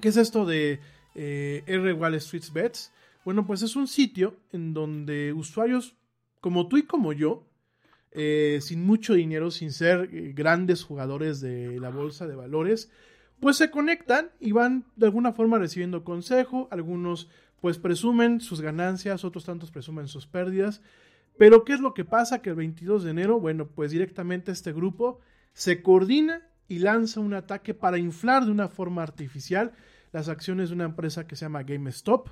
[0.01, 0.81] ¿Qué es esto de
[1.15, 2.93] eh, R Wall Street Bets?
[3.25, 5.95] Bueno, pues es un sitio en donde usuarios
[6.41, 7.47] como tú y como yo,
[8.13, 12.91] eh, sin mucho dinero, sin ser eh, grandes jugadores de la bolsa de valores,
[13.39, 17.29] pues se conectan y van de alguna forma recibiendo consejo, algunos
[17.61, 20.83] pues presumen sus ganancias, otros tantos presumen sus pérdidas,
[21.39, 22.43] pero ¿qué es lo que pasa?
[22.43, 25.21] Que el 22 de enero, bueno, pues directamente este grupo
[25.53, 29.73] se coordina y lanza un ataque para inflar de una forma artificial
[30.13, 32.29] las acciones de una empresa que se llama GameStop.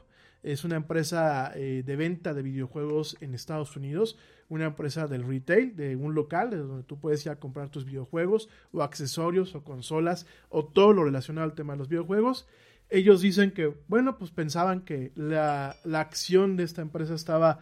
[0.48, 4.16] Es una empresa eh, de venta de videojuegos en Estados Unidos,
[4.48, 7.84] una empresa del retail, de un local, de donde tú puedes ir a comprar tus
[7.84, 12.46] videojuegos o accesorios o consolas o todo lo relacionado al tema de los videojuegos.
[12.88, 17.58] Ellos dicen que, bueno, pues pensaban que la, la acción de esta empresa estaba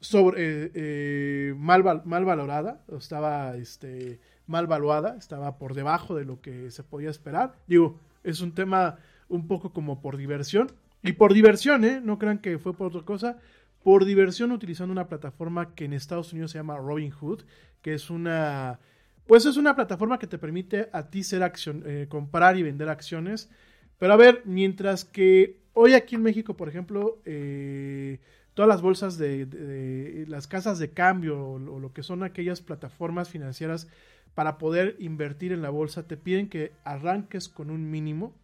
[0.00, 4.18] sobre, eh, eh, mal, mal, valorada, estaba este,
[4.48, 7.54] mal valuada, estaba por debajo de lo que se podía esperar.
[7.68, 10.72] Digo, es un tema un poco como por diversión.
[11.04, 12.00] Y por diversión, ¿eh?
[12.02, 13.38] No crean que fue por otra cosa.
[13.82, 17.42] Por diversión utilizando una plataforma que en Estados Unidos se llama Robinhood,
[17.82, 18.80] que es una...
[19.26, 22.88] Pues es una plataforma que te permite a ti ser acción, eh, comprar y vender
[22.88, 23.50] acciones.
[23.98, 28.18] Pero a ver, mientras que hoy aquí en México, por ejemplo, eh,
[28.54, 33.88] todas las bolsas de, las casas de cambio o, lo que son aquellas plataformas financieras
[34.34, 38.34] para poder invertir en la bolsa te piden que arranques con un mínimo.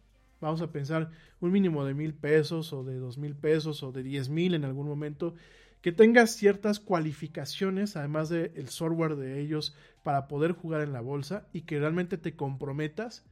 [0.41, 4.03] Vamos a pensar un mínimo de mil pesos o de dos mil pesos o de
[4.03, 5.35] diez mil en algún momento.
[5.81, 11.47] Que tengas ciertas cualificaciones, además del software de ellos, para poder jugar en la bolsa
[11.53, 13.23] y que realmente te comprometas.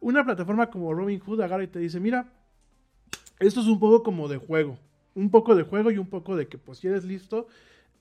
[0.00, 2.32] Una plataforma como Robinhood agarra y te dice, mira,
[3.40, 4.78] esto es un poco como de juego
[5.18, 7.48] un poco de juego y un poco de que, pues, si eres listo,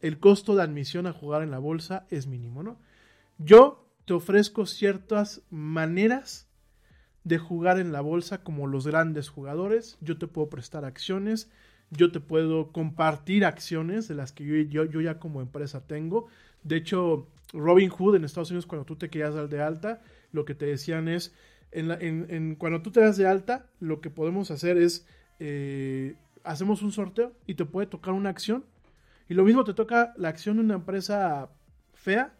[0.02, 2.78] el costo de admisión a jugar en la bolsa es mínimo, ¿no?
[3.40, 6.47] Yo te ofrezco ciertas maneras
[7.28, 9.98] de jugar en la bolsa como los grandes jugadores.
[10.02, 11.50] Yo te puedo prestar acciones,
[11.92, 16.28] yo te puedo compartir acciones de las que yo, yo, ya como empresa tengo.
[16.64, 20.02] De hecho, Robin Hood en Estados Unidos, cuando tú te querías dar de alta,
[20.32, 21.34] lo que te decían es,
[21.72, 25.06] en, en, cuando tú te das de alta, lo que podemos hacer es
[25.40, 28.64] eh, hacemos un sorteo y te puede tocar una acción.
[29.28, 31.50] Y lo mismo te toca la acción de una empresa
[31.94, 32.34] fea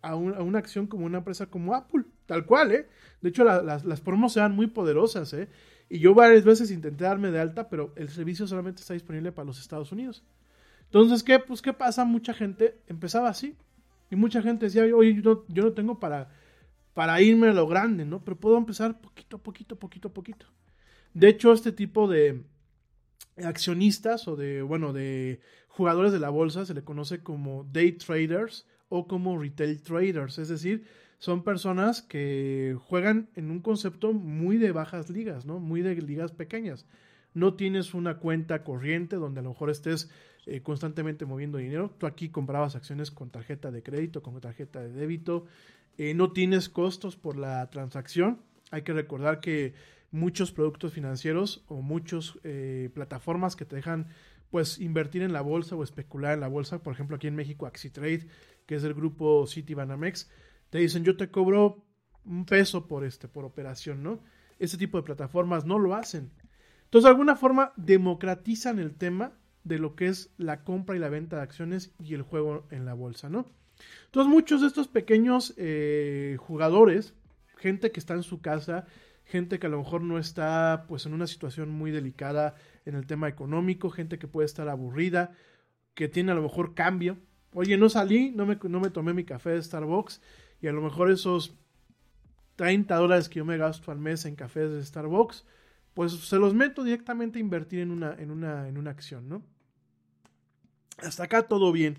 [0.00, 2.04] a, una acción como una empresa como Apple.
[2.30, 2.86] Tal cual, ¿eh?
[3.22, 5.48] De hecho, las, las promos sean muy poderosas, ¿eh?
[5.88, 9.46] Y yo varias veces intenté darme de alta, pero el servicio solamente está disponible para
[9.46, 10.22] los Estados Unidos.
[10.84, 11.40] Entonces, ¿qué?
[11.40, 12.04] Pues, ¿qué pasa?
[12.04, 13.56] Mucha gente empezaba así.
[14.12, 16.30] Y mucha gente decía, oye, yo no, yo no tengo para,
[16.94, 18.22] para irme a lo grande, ¿no?
[18.24, 20.46] Pero puedo empezar poquito a poquito, poquito a poquito.
[21.12, 22.44] De hecho, este tipo de,
[23.44, 28.68] accionistas o de, bueno, de jugadores de la bolsa se le conoce como day traders
[28.88, 30.84] o como retail traders, es decir,
[31.20, 35.60] son personas que juegan en un concepto muy de bajas ligas, ¿no?
[35.60, 36.86] Muy de ligas pequeñas.
[37.34, 40.10] No tienes una cuenta corriente donde a lo mejor estés
[40.46, 41.94] eh, constantemente moviendo dinero.
[41.98, 45.44] Tú aquí comprabas acciones con tarjeta de crédito, con tarjeta de débito.
[45.98, 48.40] Eh, no tienes costos por la transacción.
[48.70, 49.74] Hay que recordar que
[50.10, 54.06] muchos productos financieros o muchas eh, plataformas que te dejan
[54.50, 56.82] pues invertir en la bolsa o especular en la bolsa.
[56.82, 58.26] Por ejemplo, aquí en México, AxiTrade,
[58.64, 60.30] que es el grupo Citibanamex,
[60.70, 61.84] te dicen yo te cobro
[62.24, 64.20] un peso por este, por operación, ¿no?
[64.58, 66.30] Ese tipo de plataformas no lo hacen.
[66.84, 69.32] Entonces, de alguna forma, democratizan el tema
[69.64, 72.84] de lo que es la compra y la venta de acciones y el juego en
[72.84, 73.46] la bolsa, ¿no?
[74.06, 77.14] Entonces, muchos de estos pequeños eh, jugadores,
[77.56, 78.86] gente que está en su casa,
[79.24, 83.06] gente que a lo mejor no está pues en una situación muy delicada en el
[83.06, 85.32] tema económico, gente que puede estar aburrida,
[85.94, 87.18] que tiene a lo mejor cambio.
[87.52, 90.20] Oye, no salí, no me, no me tomé mi café de Starbucks
[90.60, 91.54] y a lo mejor esos
[92.56, 95.44] 30 dólares que yo me gasto al mes en cafés de Starbucks,
[95.94, 99.42] pues se los meto directamente a invertir en una, en una, en una acción, ¿no?
[100.98, 101.98] Hasta acá todo bien.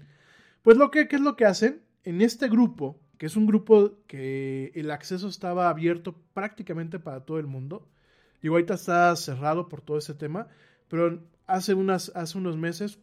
[0.62, 1.82] Pues lo que, ¿qué es lo que hacen?
[2.04, 7.38] En este grupo que es un grupo que el acceso estaba abierto prácticamente para todo
[7.38, 7.88] el mundo.
[8.42, 10.48] Y ahorita está cerrado por todo ese tema,
[10.88, 12.98] pero hace, unas, hace unos meses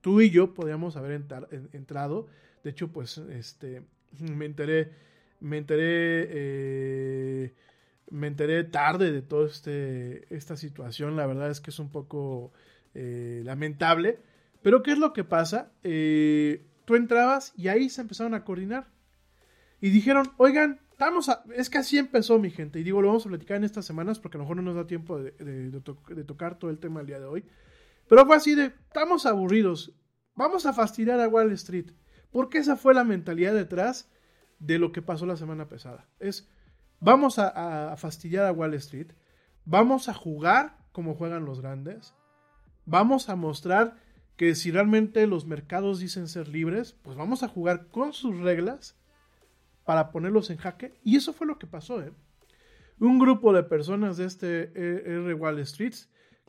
[0.00, 1.12] tú y yo podíamos haber
[1.72, 2.26] entrado.
[2.64, 3.84] De hecho, pues este,
[4.36, 4.92] me enteré,
[5.40, 7.54] me enteré, eh,
[8.10, 11.16] me enteré tarde de toda este, esta situación.
[11.16, 12.52] La verdad es que es un poco
[12.94, 14.20] eh, lamentable.
[14.62, 15.72] Pero ¿qué es lo que pasa?
[15.82, 18.86] Eh, tú entrabas y ahí se empezaron a coordinar
[19.80, 21.42] y dijeron, oigan, estamos a...
[21.56, 24.20] es que así empezó mi gente, y digo, lo vamos a platicar en estas semanas
[24.20, 25.80] porque a lo mejor no nos da tiempo de,
[26.24, 27.44] tocar todo el tema el día de hoy,
[28.08, 29.92] pero fue así de, estamos aburridos,
[30.36, 31.90] vamos a fastidiar a Wall Street,
[32.32, 34.10] porque esa fue la mentalidad detrás
[34.58, 36.48] de lo que pasó la semana pasada, es,
[36.98, 39.12] vamos a, fastidiar a Wall Street,
[39.64, 42.14] vamos a jugar como juegan los grandes,
[42.84, 43.96] vamos a mostrar
[44.36, 48.96] que si realmente los mercados dicen ser libres, pues vamos a jugar con sus reglas
[49.84, 50.94] para ponerlos en jaque.
[51.04, 52.02] Y eso fue lo que pasó.
[52.02, 52.12] ¿eh?
[52.98, 55.94] Un grupo de personas de este R Wall Street,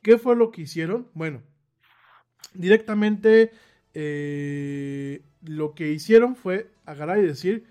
[0.02, 1.10] ¿qué fue lo que hicieron?
[1.14, 1.44] Bueno,
[2.54, 3.52] directamente
[3.94, 7.66] eh, lo que hicieron fue agarrar y decir,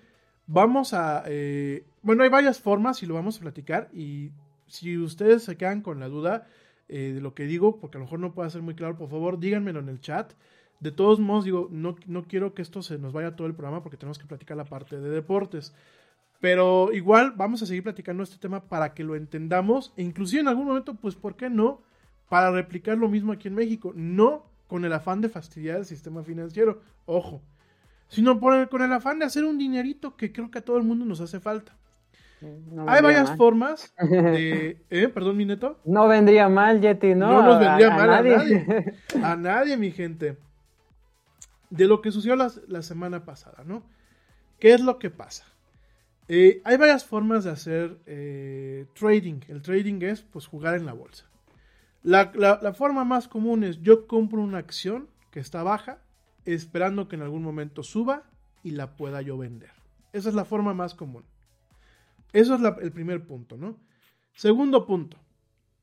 [0.47, 1.23] vamos a...
[1.27, 4.31] Eh, bueno, hay varias formas y lo vamos a platicar y
[4.67, 6.47] si ustedes se quedan con la duda
[6.89, 9.09] eh, de lo que digo, porque a lo mejor no puede ser muy claro, por
[9.09, 10.33] favor díganmelo en el chat.
[10.79, 13.81] De todos modos, digo, no, no quiero que esto se nos vaya todo el programa
[13.81, 15.73] porque tenemos que platicar la parte de deportes.
[16.41, 20.49] Pero igual vamos a seguir platicando este tema para que lo entendamos e inclusive en
[20.49, 21.81] algún momento, pues, ¿por qué no?
[22.27, 23.93] Para replicar lo mismo aquí en México.
[23.95, 27.43] No con el afán de fastidiar el sistema financiero, ojo,
[28.07, 30.83] sino por con el afán de hacer un dinerito que creo que a todo el
[30.83, 31.77] mundo nos hace falta.
[32.87, 34.83] Hay varias formas de...
[34.89, 35.09] ¿eh?
[35.09, 35.79] Perdón, mi neto.
[35.85, 37.33] No vendría mal, Yeti, ¿no?
[37.33, 38.95] No nos vendría mal a nadie.
[39.23, 40.39] A nadie, mi gente.
[41.69, 43.83] De lo que sucedió la, semana pasada, ¿no?
[44.57, 45.45] ¿Qué es lo que pasa?
[46.29, 49.41] Eh, hay varias formas de hacer eh, trading.
[49.49, 51.27] El trading es, pues, jugar en la bolsa.
[52.03, 55.99] La, forma más común es yo compro una acción que está baja,
[56.45, 58.23] esperando que en algún momento suba
[58.61, 59.71] y la pueda yo vender.
[60.11, 61.23] Esa es la forma más común.
[62.33, 63.77] Eso es el primer punto, ¿no?
[64.33, 65.17] Segundo punto,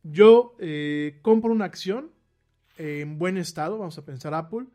[0.03, 2.11] yo eh, compro una acción
[2.77, 4.67] en buen estado, vamos a pensar Apple,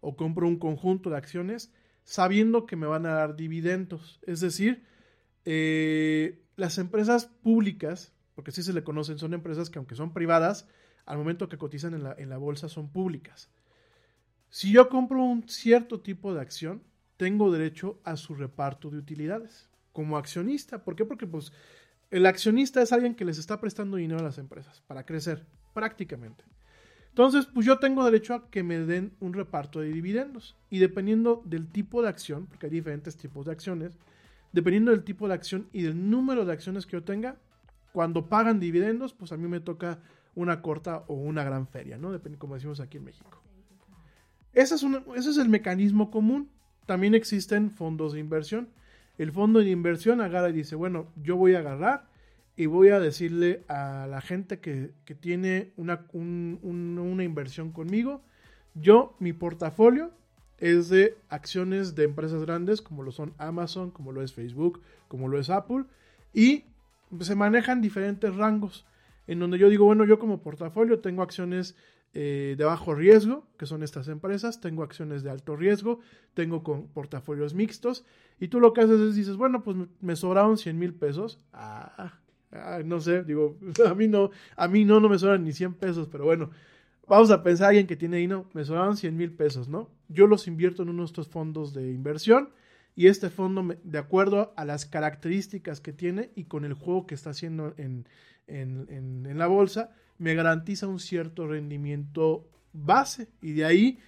[0.00, 1.72] o compro un conjunto de acciones
[2.04, 4.20] sabiendo que me van a dar dividendos.
[4.26, 4.84] Es decir,
[5.44, 10.68] eh, las empresas públicas, porque así se le conocen, son empresas que aunque son privadas,
[11.06, 13.50] al momento que cotizan en la, en la bolsa son públicas.
[14.50, 16.82] Si yo compro un cierto tipo de acción,
[17.16, 20.84] tengo derecho a su reparto de utilidades como accionista.
[20.84, 21.04] ¿Por qué?
[21.04, 21.52] Porque pues
[22.10, 26.44] el accionista es alguien que les está prestando dinero a las empresas para crecer, prácticamente.
[27.08, 30.56] Entonces, pues yo tengo derecho a que me den un reparto de dividendos.
[30.70, 33.98] Y dependiendo del tipo de acción, porque hay diferentes tipos de acciones,
[34.52, 37.36] dependiendo del tipo de acción y del número de acciones que yo tenga,
[37.92, 39.98] cuando pagan dividendos, pues a mí me toca
[40.34, 42.12] una corta o una gran feria, ¿no?
[42.12, 43.42] Depende, como decimos aquí en México.
[44.52, 44.82] Ese es,
[45.16, 46.50] ese es el mecanismo común.
[46.86, 48.68] También existen fondos de inversión
[49.18, 52.06] el fondo de inversión agarra y dice, bueno, yo voy a agarrar
[52.56, 58.22] y voy a decirle a la gente que, tiene una, una inversión conmigo,
[58.74, 60.10] yo, mi portafolio
[60.58, 65.28] es de acciones de empresas grandes como lo son Amazon, como lo es Facebook, como
[65.28, 65.84] lo es Apple,
[66.32, 66.64] y
[67.20, 68.86] se manejan diferentes rangos,
[69.26, 71.76] en donde yo digo, bueno, yo como portafolio tengo acciones
[72.14, 76.00] eh, de bajo riesgo, que son estas empresas, tengo acciones de alto riesgo,
[76.34, 78.04] tengo con portafolios mixtos,
[78.38, 81.38] y tú lo que haces es dices, bueno, pues me sobraron 100 mil pesos.
[81.52, 82.18] Ah,
[82.52, 83.56] ah, no sé, digo,
[83.86, 86.50] a mí no, a mí no, no me sobran ni 100 pesos, pero bueno,
[87.06, 89.88] vamos a pensar alguien que tiene dinero, me sobraron 100 mil pesos, ¿no?
[90.08, 92.50] Yo los invierto en uno de estos fondos de inversión
[92.94, 97.14] y este fondo, de acuerdo a las características que tiene y con el juego que
[97.14, 98.06] está haciendo en,
[98.46, 103.98] en la bolsa, me garantiza un cierto rendimiento base y de ahí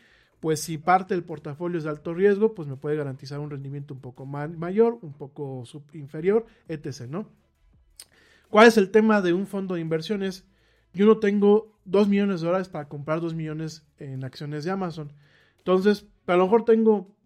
[0.45, 3.95] pues si parte del portafolio es de alto riesgo, pues me puede garantizar un rendimiento
[3.95, 5.65] un poco mayor, un poco
[5.95, 7.07] inferior, etc.
[7.09, 7.31] ¿no?
[8.51, 10.45] ¿Cuál es el tema de un fondo de inversiones?
[10.93, 15.15] Yo no tengo 2 millones de dólares para comprar 2 millones en acciones de Amazon.
[15.57, 17.17] Entonces, a lo mejor tengo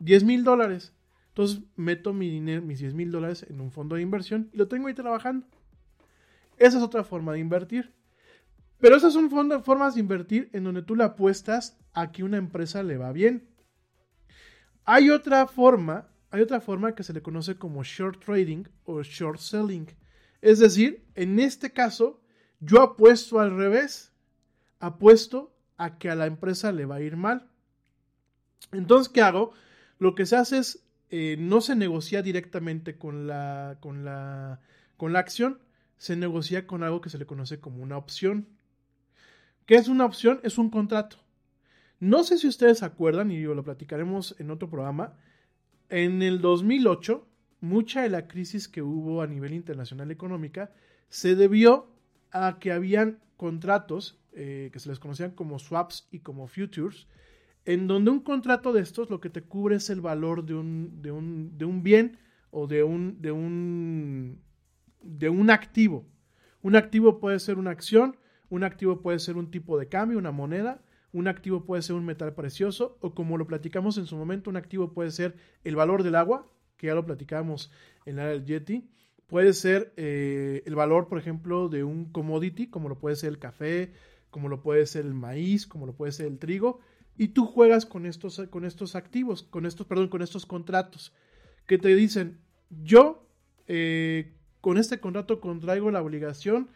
[0.00, 0.94] 10 mil dólares.
[1.32, 4.68] Entonces, meto mi dinero, mis 10 mil dólares en un fondo de inversión y lo
[4.68, 5.46] tengo ahí trabajando.
[6.58, 7.94] Esa es otra forma de invertir.
[8.78, 12.82] Pero esas son formas de invertir en donde tú le apuestas a que una empresa
[12.82, 13.48] le va bien.
[14.84, 19.38] Hay otra forma, hay otra forma que se le conoce como short trading o short
[19.38, 19.86] selling.
[20.42, 22.20] Es decir, en este caso,
[22.60, 24.12] yo apuesto al revés.
[24.80, 27.48] Apuesto a que a la empresa le va a ir mal.
[28.72, 29.52] Entonces, ¿qué hago?
[29.98, 30.84] Lo que se hace es,
[31.14, 34.60] eh, no se negocia directamente con la, con, la,
[34.96, 35.60] con la acción,
[35.98, 38.48] se negocia con algo que se le conoce como una opción.
[39.66, 40.40] ¿Qué es una opción?
[40.42, 41.18] Es un contrato.
[42.00, 45.12] No sé si ustedes acuerdan, y lo platicaremos en otro programa,
[45.90, 47.28] en el 2008,
[47.60, 50.72] mucha de la crisis que hubo a nivel internacional económica
[51.10, 51.90] se debió
[52.30, 57.06] a que habían contratos eh, que se les conocían como swaps y como futures,
[57.64, 61.02] en donde un contrato de estos lo que te cubre es el valor de un,
[61.02, 62.18] de un, de un bien
[62.50, 64.40] o de un, de, un,
[65.00, 66.06] de un activo.
[66.62, 68.16] Un activo puede ser una acción,
[68.50, 70.82] un activo puede ser un tipo de cambio, una moneda,
[71.12, 74.56] un activo puede ser un metal precioso o como lo platicamos en su momento, un
[74.56, 77.70] activo puede ser el valor del agua, que ya lo platicamos
[78.06, 78.88] en la del Yeti,
[79.26, 83.38] puede ser eh, el valor, por ejemplo, de un commodity, como lo puede ser el
[83.38, 83.92] café,
[84.30, 86.80] como lo puede ser el maíz, como lo puede ser el trigo,
[87.16, 91.12] y tú juegas con estos, con estos activos, con estos, perdón, con estos contratos,
[91.66, 92.40] que te dicen,
[92.70, 93.28] yo
[93.66, 96.70] eh, con este contrato contraigo la obligación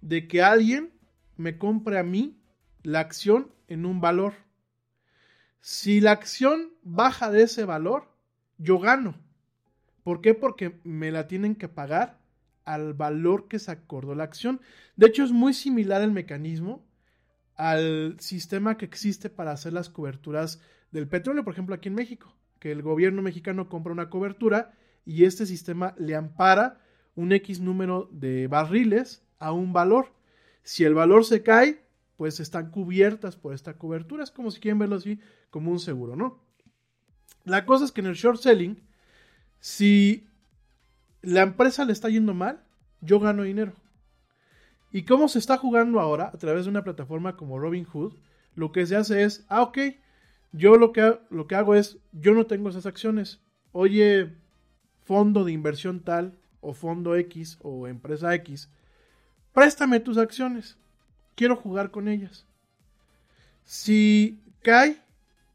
[0.00, 0.92] de que alguien
[1.36, 2.40] me compre a mí
[2.82, 4.34] la acción en un valor.
[5.60, 8.08] Si la acción baja de ese valor,
[8.58, 9.14] yo gano.
[10.02, 10.34] ¿Por qué?
[10.34, 12.18] Porque me la tienen que pagar
[12.64, 14.60] al valor que se acordó la acción.
[14.96, 16.84] De hecho, es muy similar el mecanismo
[17.60, 22.34] al sistema que existe para hacer las coberturas del petróleo, por ejemplo, aquí en México,
[22.58, 24.72] que el gobierno mexicano compra una cobertura
[25.04, 26.80] y este sistema le ampara
[27.14, 30.14] un X número de barriles a un valor.
[30.62, 31.84] Si el valor se cae,
[32.16, 34.24] pues están cubiertas por esta cobertura.
[34.24, 36.42] Es como si quieren verlo así, como un seguro, ¿no?
[37.44, 38.82] La cosa es que en el short selling,
[39.58, 40.26] si
[41.20, 42.64] la empresa le está yendo mal,
[43.02, 43.74] yo gano dinero.
[44.92, 48.14] ¿Y cómo se está jugando ahora a través de una plataforma como Robinhood?
[48.54, 49.78] Lo que se hace es, ah, ok,
[50.52, 53.40] yo lo que, lo que hago es, yo no tengo esas acciones.
[53.72, 54.32] Oye,
[55.04, 58.68] fondo de inversión tal, o fondo X, o empresa X,
[59.52, 60.76] préstame tus acciones.
[61.36, 62.46] Quiero jugar con ellas.
[63.64, 65.00] Si cae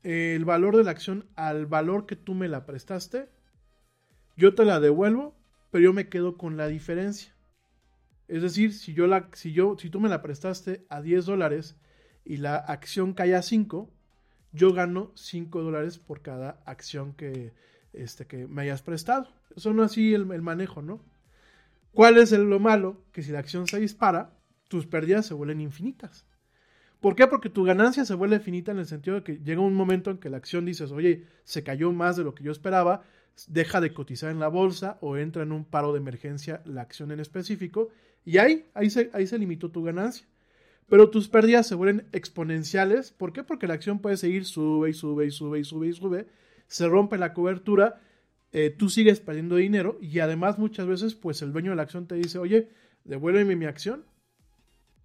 [0.03, 3.27] el valor de la acción al valor que tú me la prestaste,
[4.37, 5.35] yo te la devuelvo,
[5.71, 7.34] pero yo me quedo con la diferencia.
[8.27, 11.75] Es decir, si yo la, si yo, si tú me la prestaste a 10 dólares
[12.23, 13.91] y la acción cae a 5,
[14.51, 17.53] yo gano 5 dólares por cada acción que,
[17.93, 19.29] este, que me hayas prestado.
[19.55, 21.03] Es así el, el manejo, ¿no?
[21.91, 23.05] ¿Cuál es lo malo?
[23.11, 24.33] Que si la acción se dispara,
[24.67, 26.25] tus pérdidas se vuelven infinitas.
[26.99, 27.27] ¿Por qué?
[27.27, 30.17] Porque tu ganancia se vuelve finita en el sentido de que llega un momento en
[30.17, 33.03] que la acción dices, oye, se cayó más de lo que yo esperaba,
[33.47, 37.11] deja de cotizar en la bolsa o entra en un paro de emergencia la acción
[37.11, 37.89] en específico
[38.25, 40.27] y ahí, ahí se, ahí se limitó tu ganancia.
[40.87, 43.11] Pero tus pérdidas se vuelven exponenciales.
[43.11, 43.43] ¿Por qué?
[43.43, 46.27] Porque la acción puede seguir, sube y sube y sube y sube y sube.
[46.67, 48.01] Se rompe la cobertura,
[48.51, 52.07] eh, tú sigues perdiendo dinero y además muchas veces pues el dueño de la acción
[52.07, 52.69] te dice, oye,
[53.03, 54.05] devuélveme mi acción.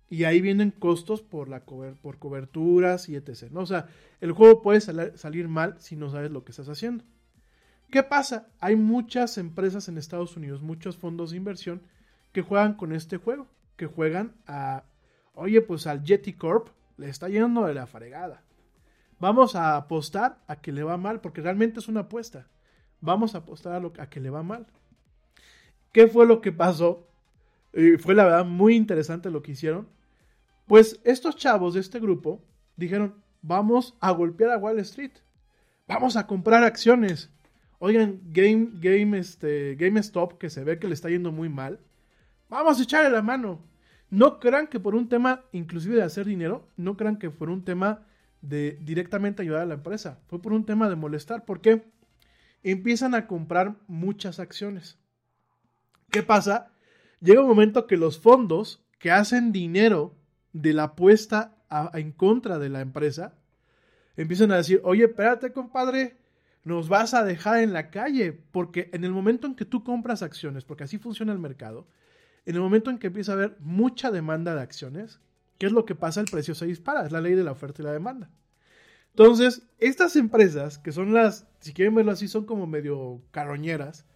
[0.09, 3.51] Y ahí vienen costos por, la por coberturas y etc.
[3.51, 3.61] ¿no?
[3.61, 3.87] O sea,
[4.21, 7.05] el juego puede salir mal si no sabes lo que estás haciendo.
[7.91, 8.49] ¿Qué pasa?
[8.59, 11.83] Hay muchas empresas en Estados Unidos, muchos fondos de inversión
[12.33, 14.85] que juegan con este juego, que juegan a,
[15.35, 18.43] oye, pues al Jetty Corp le está yendo de la fregada.
[19.19, 22.49] Vamos a apostar a que le va mal, porque realmente es una apuesta.
[23.01, 24.67] Vamos a apostar a que le va mal.
[25.93, 27.07] ¿Qué fue lo que pasó?
[27.75, 29.89] Y fue la verdad muy interesante lo que hicieron.
[30.67, 32.43] Pues estos chavos de este grupo
[32.77, 35.13] dijeron, vamos a golpear a Wall Street.
[35.89, 37.31] Vamos a comprar acciones.
[37.79, 41.81] Oigan, Game, Game, este, GameStop, que se ve que le está yendo muy mal,
[42.51, 43.65] vamos a echarle la mano.
[44.11, 47.65] No crean que por un tema, inclusive de hacer dinero, no crean que por un
[47.65, 48.07] tema
[48.43, 50.19] de directamente ayudar a la empresa.
[50.27, 51.45] Fue por un tema de molestar.
[51.45, 51.85] porque
[52.63, 54.99] Empiezan a comprar muchas acciones.
[56.11, 56.73] ¿Qué pasa?
[57.21, 60.15] Llega un momento que los fondos que hacen dinero
[60.53, 61.57] de la apuesta
[61.95, 63.35] en contra de la empresa
[64.17, 66.19] empiezan a decir, oye, espérate, compadre,
[66.65, 70.23] nos vas a dejar en la calle, porque en el momento en que tú compras
[70.23, 71.87] acciones, porque así funciona el mercado,
[72.47, 75.21] en el momento en que empieza a haber mucha demanda de acciones,
[75.59, 76.21] ¿qué es lo que pasa?
[76.21, 78.31] El precio se dispara, es la ley de la oferta y la demanda.
[79.11, 84.07] Entonces, estas empresas, que son las, si quieren verlo así, son como medio carroñeras,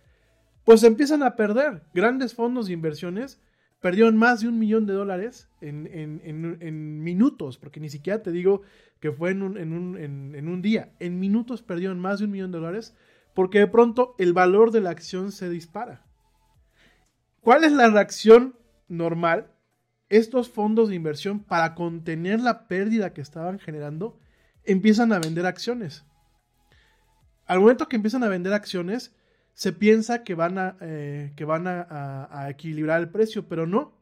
[0.64, 1.82] pues empiezan a perder.
[1.92, 3.40] Grandes fondos de inversiones
[3.80, 8.62] perdieron más de un millón de dólares en, en minutos, porque ni siquiera te digo
[9.04, 10.94] que fue en un, en un, en, un día.
[10.98, 12.96] En minutos perdieron más de un millón de dólares
[13.34, 16.03] porque de pronto el valor de la acción se dispara.
[17.44, 18.56] ¿Cuál es la reacción
[18.88, 19.52] normal?
[20.08, 24.18] Estos fondos de inversión, para contener la pérdida que estaban generando,
[24.64, 26.04] empiezan a vender acciones.
[27.46, 29.14] Al momento que empiezan a vender acciones,
[29.52, 33.92] se piensa que van a, eh, que van a equilibrar el precio, pero no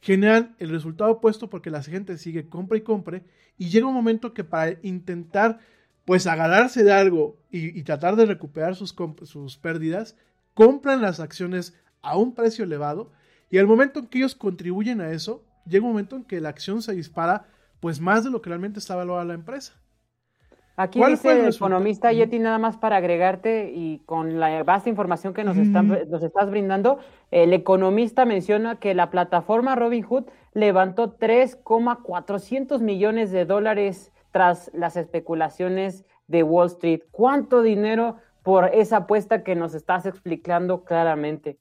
[0.00, 3.24] generan el resultado opuesto porque la gente sigue compra y compre
[3.58, 5.58] y llega un momento que para intentar
[6.04, 10.16] pues agarrarse de algo y, tratar de recuperar sus, sus pérdidas,
[10.54, 13.10] compran las acciones a un precio elevado
[13.50, 16.48] y al momento en que ellos contribuyen a eso, llega un momento en que la
[16.48, 17.46] acción se dispara
[17.80, 19.74] pues más de lo que realmente está valorada la empresa.
[20.76, 25.44] Aquí dice el, economista Yeti, nada más para agregarte y con la vasta información que
[25.44, 30.24] nos, están, nos estás brindando, el economista menciona que la plataforma Robinhood
[30.54, 37.02] levantó 3,400 millones de dólares tras las especulaciones de Wall Street.
[37.10, 41.58] ¿Cuánto dinero por esa apuesta que nos estás explicando claramente?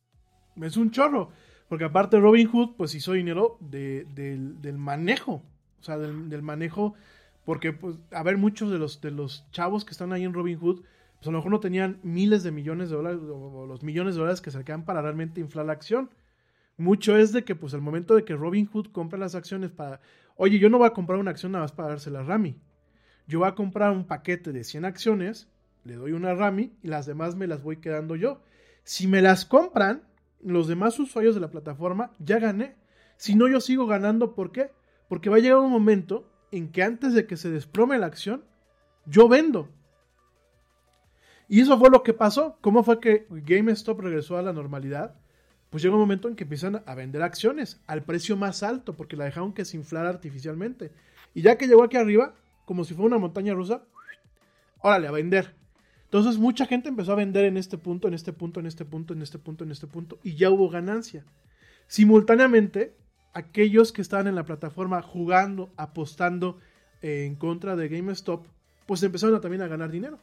[0.62, 1.32] Es un chorro.
[1.68, 5.44] Porque aparte Robin Hood, pues hizo dinero de, del, del manejo.
[5.80, 6.96] O sea, del, manejo.
[7.46, 10.60] Porque, pues, a ver, muchos de los, de los chavos que están ahí en Robin
[10.60, 10.82] Hood,
[11.18, 14.16] pues a lo mejor no tenían miles de millones de dólares o, o los millones
[14.16, 16.10] de dólares que se quedan para realmente inflar la acción.
[16.78, 20.02] Mucho es de que, pues, al momento de que Robin Hood compra las acciones para.
[20.38, 22.56] Oye, yo no voy a comprar una acción nada más para dársela a Rami.
[23.28, 25.50] Yo voy a comprar un paquete de 100 acciones,
[25.84, 28.42] le doy una a Rami y las demás me las voy quedando yo.
[28.84, 30.02] Si me las compran,
[30.42, 32.76] los demás usuarios de la plataforma, ya gané.
[33.18, 34.36] Si no, yo sigo ganando.
[34.36, 34.72] ¿Por qué?
[35.08, 38.44] Porque va a llegar un momento en que antes de que se desplome la acción,
[39.06, 39.70] yo vendo.
[41.48, 42.58] Y eso fue lo que pasó.
[42.62, 45.16] ¿Cómo fue que GameStop regresó a la normalidad?
[45.70, 49.18] Pues llega un momento en que empiezan a vender acciones al precio más alto, porque
[49.18, 50.92] la dejaron que se inflara artificialmente.
[51.34, 52.36] Y ya que llegó aquí arriba,
[52.66, 53.84] como si fuera una montaña rusa,
[54.80, 55.56] órale, a vender.
[56.10, 59.14] Entonces mucha gente empezó a vender en este punto, en este punto, en este punto,
[59.14, 61.24] en este punto, en este punto, y ya hubo ganancia.
[61.86, 62.96] Simultáneamente,
[63.32, 66.58] aquellos que estaban en la plataforma jugando, apostando
[67.04, 68.48] eh, en contra de GameStop,
[68.88, 70.18] pues empezaron también a ganar dinero.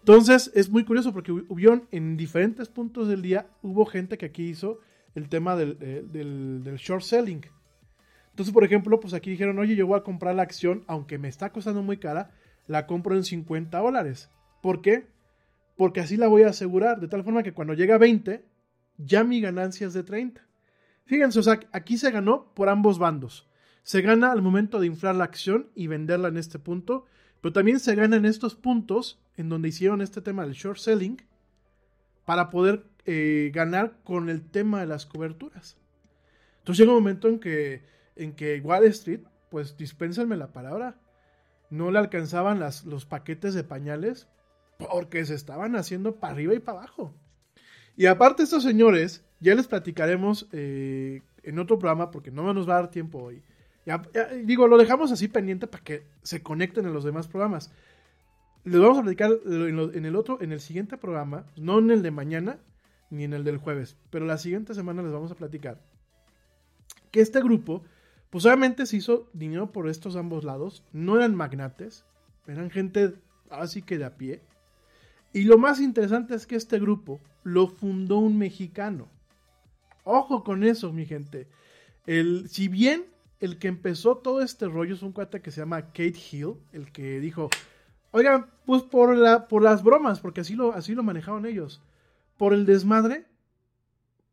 [0.00, 4.48] Entonces es muy curioso porque hubieron en diferentes puntos del día, hubo gente que aquí
[4.48, 4.80] hizo
[5.14, 7.42] el tema del, eh, del, del short selling.
[8.30, 11.28] Entonces, por ejemplo, pues aquí dijeron, oye, yo voy a comprar la acción, aunque me
[11.28, 12.32] está costando muy cara,
[12.66, 14.28] la compro en 50 dólares.
[14.60, 15.06] ¿Por qué?
[15.76, 18.44] Porque así la voy a asegurar, de tal forma que cuando llega a 20,
[18.98, 20.44] ya mi ganancia es de 30.
[21.04, 23.48] Fíjense, o sea, aquí se ganó por ambos bandos.
[23.82, 27.06] Se gana al momento de inflar la acción y venderla en este punto,
[27.40, 31.22] pero también se gana en estos puntos en donde hicieron este tema del short selling
[32.26, 35.78] para poder eh, ganar con el tema de las coberturas.
[36.58, 37.82] Entonces llega un momento en que,
[38.16, 40.96] en que Wall Street, pues dispénsenme la palabra,
[41.70, 44.28] no le alcanzaban los paquetes de pañales
[44.78, 47.14] porque se estaban haciendo para arriba y para abajo.
[47.96, 52.76] Y aparte estos señores, ya les platicaremos eh, en otro programa porque no nos va
[52.76, 53.42] a dar tiempo hoy.
[53.84, 54.02] Ya,
[54.44, 57.72] digo, lo dejamos así pendiente para que se conecten en los demás programas.
[58.64, 62.10] Les vamos a platicar en, el otro, en el siguiente programa, no en el de
[62.10, 62.58] mañana
[63.10, 65.80] ni en el del jueves, pero la siguiente semana les vamos a platicar
[67.10, 67.82] que este grupo,
[68.28, 72.04] pues obviamente se hizo dinero por estos ambos lados, no eran magnates,
[72.46, 73.14] eran gente
[73.50, 74.42] así que de a pie.
[75.32, 79.08] Y lo más interesante es que este grupo lo fundó un mexicano.
[80.04, 81.48] Ojo con eso, mi gente.
[82.06, 83.04] El, si bien
[83.40, 86.90] el que empezó todo este rollo es un cuate que se llama Kate Hill, el
[86.90, 87.50] que dijo,
[88.10, 91.82] oigan, pues por, la, por las bromas, porque así lo, así lo manejaron ellos,
[92.36, 93.26] por el desmadre,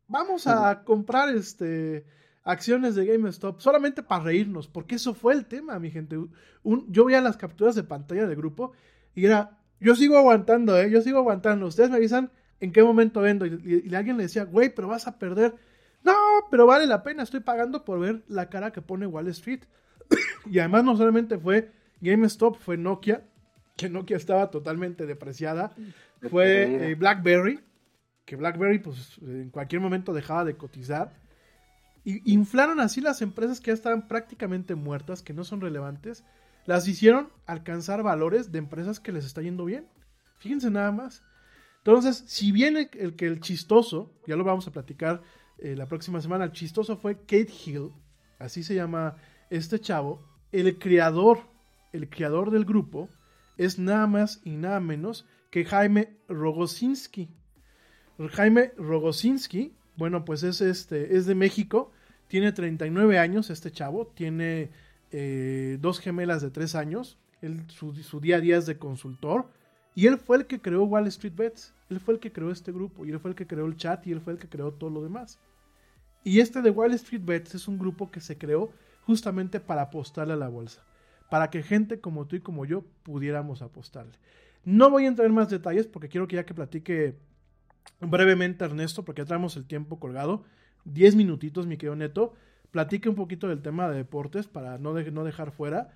[0.08, 2.04] vamos a comprar este
[2.46, 6.16] acciones de GameStop solamente para reírnos, porque eso fue el tema, mi gente.
[6.62, 8.72] Un, yo veía las capturas de pantalla del grupo
[9.14, 10.90] y era, yo sigo aguantando, ¿eh?
[10.90, 11.66] yo sigo aguantando.
[11.66, 12.30] Ustedes me avisan
[12.60, 13.46] en qué momento vendo.
[13.46, 15.54] Y, y, y alguien le decía, güey, pero vas a perder.
[16.02, 16.14] No,
[16.50, 19.64] pero vale la pena, estoy pagando por ver la cara que pone Wall Street.
[20.46, 21.70] y además no solamente fue
[22.00, 23.24] GameStop, fue Nokia,
[23.76, 25.74] que Nokia estaba totalmente depreciada.
[26.30, 27.60] Fue eh, BlackBerry,
[28.24, 31.12] que BlackBerry pues en cualquier momento dejaba de cotizar.
[32.04, 36.24] Y inflaron así las empresas que ya estaban prácticamente muertas, que no son relevantes.
[36.66, 39.86] Las hicieron alcanzar valores de empresas que les está yendo bien.
[40.38, 41.22] Fíjense nada más.
[41.78, 45.22] Entonces, si bien el, que el chistoso, ya lo vamos a platicar
[45.58, 47.92] eh, la próxima semana, el chistoso fue Kate Hill,
[48.40, 49.16] así se llama
[49.50, 50.20] este chavo,
[50.50, 51.38] el creador,
[51.92, 53.08] el creador del grupo,
[53.56, 57.30] es nada más y nada menos que Jaime Rogosinski.
[58.32, 61.92] Jaime Rogosinski, bueno, pues es, este, es de México,
[62.26, 64.70] tiene 39 años este chavo, tiene
[65.10, 67.18] eh, dos gemelas de 3 años,
[67.68, 69.48] su, día a día es de consultor,
[69.94, 72.72] y él fue el que creó Wall Street Bets, él fue el que creó este
[72.72, 74.72] grupo, y él fue el que creó el chat, y él fue el que creó
[74.72, 75.38] todo lo demás.
[76.24, 78.72] Y este de Wall Street Bets es un grupo que se creó
[79.04, 80.82] justamente para apostarle a la bolsa,
[81.30, 84.18] para que gente como tú y como yo pudiéramos apostarle.
[84.64, 87.16] No voy a entrar en más detalles porque quiero que ya que platique
[88.00, 90.44] brevemente Ernesto, porque ya traemos el tiempo colgado,
[90.84, 92.34] 10 minutitos, mi querido Neto,
[92.70, 95.90] platique un poquito del tema de deportes para no, de, no dejar fuera,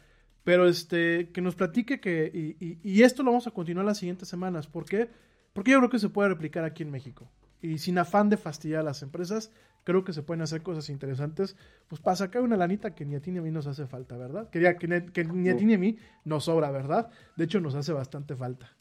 [0.45, 3.99] pero este, que nos platique que, y, y, y, esto lo vamos a continuar las
[3.99, 5.11] siguientes semanas, ¿por qué?
[5.53, 7.31] Porque yo creo que se puede replicar aquí en México.
[7.63, 9.53] Y sin afán de fastidiar a las empresas,
[9.85, 11.57] creo que se pueden hacer cosas interesantes,
[11.89, 14.17] pues para sacar una lanita que ni a ti ni a mí nos hace falta,
[14.17, 14.49] ¿verdad?
[14.49, 17.11] Que, ya, que, que ni a ti ni a mí nos sobra, ¿verdad?
[17.37, 18.75] De hecho, nos hace bastante falta.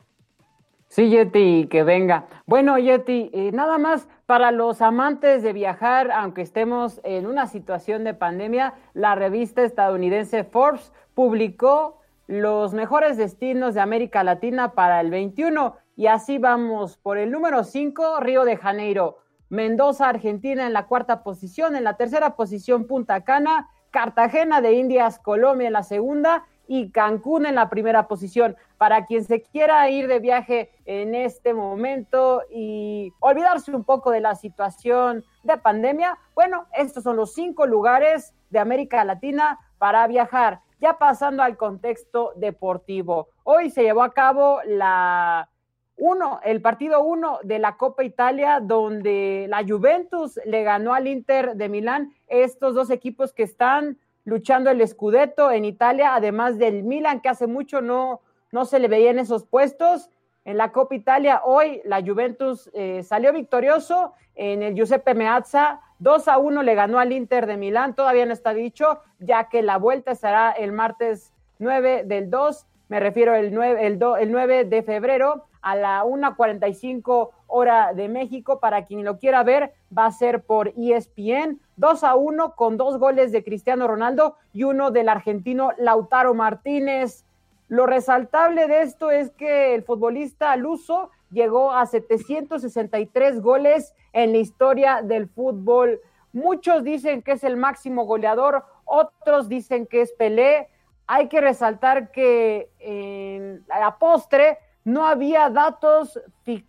[0.90, 2.26] Sí, Yeti, que venga.
[2.48, 8.04] Bueno, Yeti, eh, nada más para los amantes de viajar, aunque estemos en una situación
[8.04, 15.12] de pandemia, la revista estadounidense Forbes publicó los mejores destinos de América Latina para el
[15.12, 19.20] 21 y así vamos por el número 5, Río de Janeiro.
[19.50, 25.20] Mendoza, Argentina en la cuarta posición, en la tercera posición Punta Cana, Cartagena de Indias,
[25.20, 28.56] Colombia en la segunda y Cancún en la primera posición.
[28.78, 34.22] Para quien se quiera ir de viaje en este momento y olvidarse un poco de
[34.22, 40.62] la situación de pandemia, bueno, estos son los cinco lugares de América Latina para viajar.
[40.80, 43.30] Ya pasando al contexto deportivo.
[43.44, 45.50] Hoy se llevó a cabo la
[45.98, 51.56] uno, el partido uno de la Copa Italia, donde la Juventus le ganó al Inter
[51.56, 53.98] de Milán, estos dos equipos que están
[54.30, 58.88] luchando el Scudetto en Italia, además del Milan, que hace mucho no, no se le
[58.88, 60.10] veía en esos puestos.
[60.46, 66.28] En la Copa Italia, hoy la Juventus eh, salió victorioso en el Giuseppe Meazza, 2
[66.30, 69.78] a 1 le ganó al Inter de Milán, todavía no está dicho, ya que la
[69.78, 74.84] vuelta será el martes 9 del 2, me refiero el 9, el, el 9 de
[74.84, 78.60] febrero a la 1.45 hora de México.
[78.60, 81.60] Para quien lo quiera ver, va a ser por ESPN.
[81.80, 87.26] 2 a 1 con dos goles de Cristiano Ronaldo y uno del argentino Lautaro Martínez.
[87.70, 94.40] Lo resaltable de esto es que el futbolista Luso llegó a 763 goles en la
[94.40, 96.02] historia del fútbol.
[96.34, 100.68] Muchos dicen que es el máximo goleador, otros dicen que es Pelé.
[101.08, 106.20] Hay que resaltar que en la postre no había datos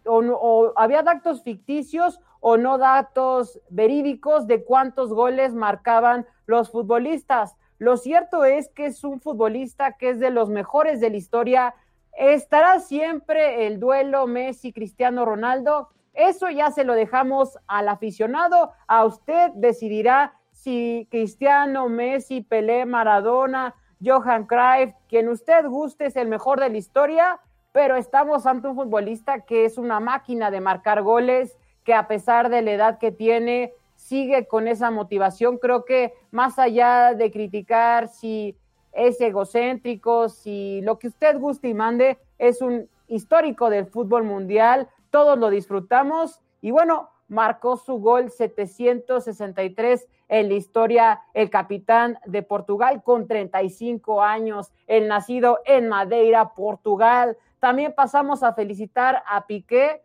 [0.06, 7.56] o, había datos ficticios o no datos verídicos de cuántos goles marcaban los futbolistas.
[7.78, 11.74] Lo cierto es que es un futbolista que es de los mejores de la historia.
[12.12, 15.88] Estará siempre el duelo Messi-Cristiano Ronaldo.
[16.12, 18.72] Eso ya se lo dejamos al aficionado.
[18.86, 26.28] A usted decidirá si Cristiano, Messi, Pelé, Maradona, Johan Cruyff, quien usted guste es el
[26.28, 27.40] mejor de la historia
[27.72, 31.56] pero estamos ante un futbolista que es una máquina de marcar goles,
[31.90, 35.58] que a pesar de la edad que tiene, sigue con esa motivación.
[35.58, 38.56] Creo que más allá de criticar si
[38.92, 44.88] es egocéntrico, si lo que usted guste y mande, es un histórico del fútbol mundial,
[45.10, 52.44] todos lo disfrutamos y bueno, marcó su gol 763 en la historia el capitán de
[52.44, 57.36] Portugal con 35 años, el nacido en Madeira, Portugal.
[57.58, 60.04] También pasamos a felicitar a Piqué,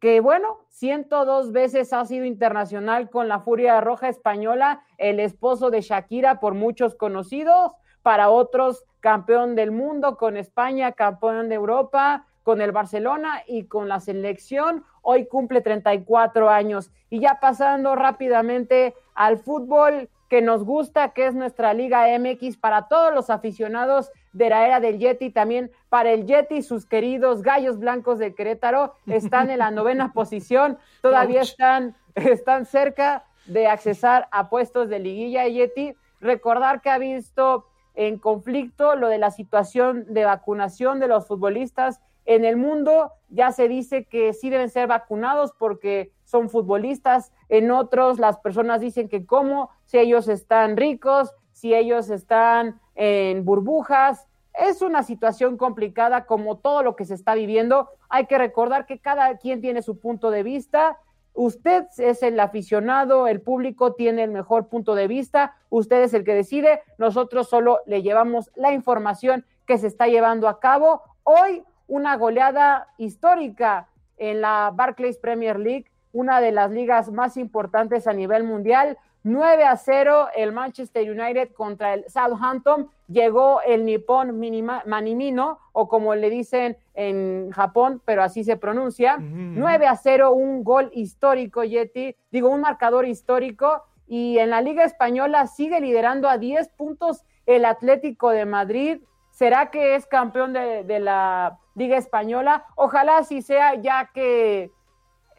[0.00, 5.80] que bueno, 102 veces ha sido internacional con la Furia Roja Española, el esposo de
[5.80, 7.72] Shakira, por muchos conocidos,
[8.02, 13.88] para otros campeón del mundo con España, campeón de Europa, con el Barcelona y con
[13.88, 14.84] la selección.
[15.02, 16.90] Hoy cumple 34 años.
[17.10, 22.88] Y ya pasando rápidamente al fútbol que nos gusta, que es nuestra Liga MX para
[22.88, 27.78] todos los aficionados de la era del Yeti, también para el Yeti, sus queridos gallos
[27.78, 34.48] blancos de Querétaro, están en la novena posición, todavía están, están cerca de accesar a
[34.48, 35.94] puestos de liguilla Yeti.
[36.20, 42.00] Recordar que ha visto en conflicto lo de la situación de vacunación de los futbolistas
[42.26, 47.30] en el mundo ya se dice que sí deben ser vacunados porque son futbolistas.
[47.48, 53.44] En otros las personas dicen que cómo, si ellos están ricos, si ellos están en
[53.44, 54.26] burbujas.
[54.52, 57.88] Es una situación complicada como todo lo que se está viviendo.
[58.08, 60.98] Hay que recordar que cada quien tiene su punto de vista.
[61.34, 66.24] Usted es el aficionado, el público tiene el mejor punto de vista, usted es el
[66.24, 71.02] que decide, nosotros solo le llevamos la información que se está llevando a cabo.
[71.22, 78.06] Hoy una goleada histórica en la Barclays Premier League, una de las ligas más importantes
[78.06, 78.96] a nivel mundial.
[79.24, 82.88] 9 a 0 el Manchester United contra el Southampton.
[83.08, 84.38] Llegó el Nippon
[84.86, 89.18] Manimino, o como le dicen en Japón, pero así se pronuncia.
[89.18, 92.16] 9 a 0, un gol histórico, Yeti.
[92.30, 93.82] Digo, un marcador histórico.
[94.06, 99.02] Y en la Liga Española sigue liderando a 10 puntos el Atlético de Madrid.
[99.30, 102.64] ¿Será que es campeón de la Liga Española.
[102.76, 104.70] Ojalá así sea, ya que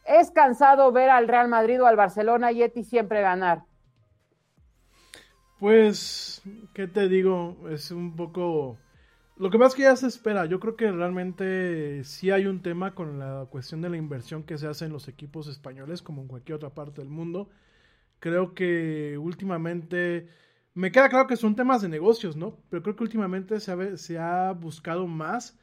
[0.05, 3.63] es cansado ver al Real Madrid o al Barcelona Yeti siempre ganar.
[5.59, 6.41] Pues,
[6.73, 7.57] ¿qué te digo?
[7.69, 8.77] Es un poco...
[9.37, 12.95] Lo que más que ya se espera, yo creo que realmente sí hay un tema
[12.95, 16.27] con la cuestión de la inversión que se hace en los equipos españoles, como en
[16.29, 17.49] cualquier otra parte del mundo.
[18.19, 20.29] Creo que últimamente,
[20.73, 22.57] me queda claro que son temas de negocios, ¿no?
[22.69, 25.57] Pero creo que últimamente se ha buscado más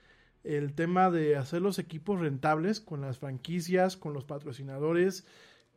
[0.45, 5.27] el tema de hacer los equipos rentables con las franquicias, con los patrocinadores,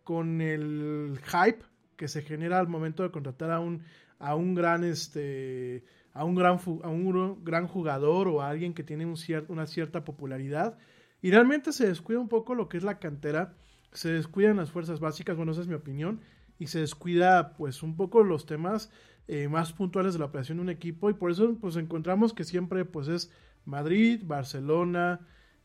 [0.04, 1.64] con el hype
[1.96, 3.84] que se genera al momento de contratar a un,
[4.20, 5.84] a un gran este
[6.14, 9.16] a un gran a un gran jugador o a alguien que tiene un
[9.50, 10.78] una cierta popularidad.
[11.22, 13.56] Y realmente se descuida un poco lo que es la cantera
[13.96, 16.20] se descuidan las fuerzas básicas, bueno, esa es mi opinión,
[16.60, 18.92] y se descuida pues un poco los temas
[19.28, 22.44] eh, más puntuales de la operación de un equipo y por eso pues encontramos que
[22.44, 23.32] siempre pues es
[23.66, 25.20] Madrid, Barcelona,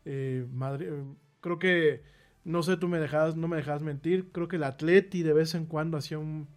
[0.05, 1.03] eh, Madrid, eh,
[1.39, 2.03] creo que
[2.43, 5.53] no sé, tú me dejas, no me dejas mentir, creo que el Atleti de vez
[5.53, 6.47] en cuando hacía un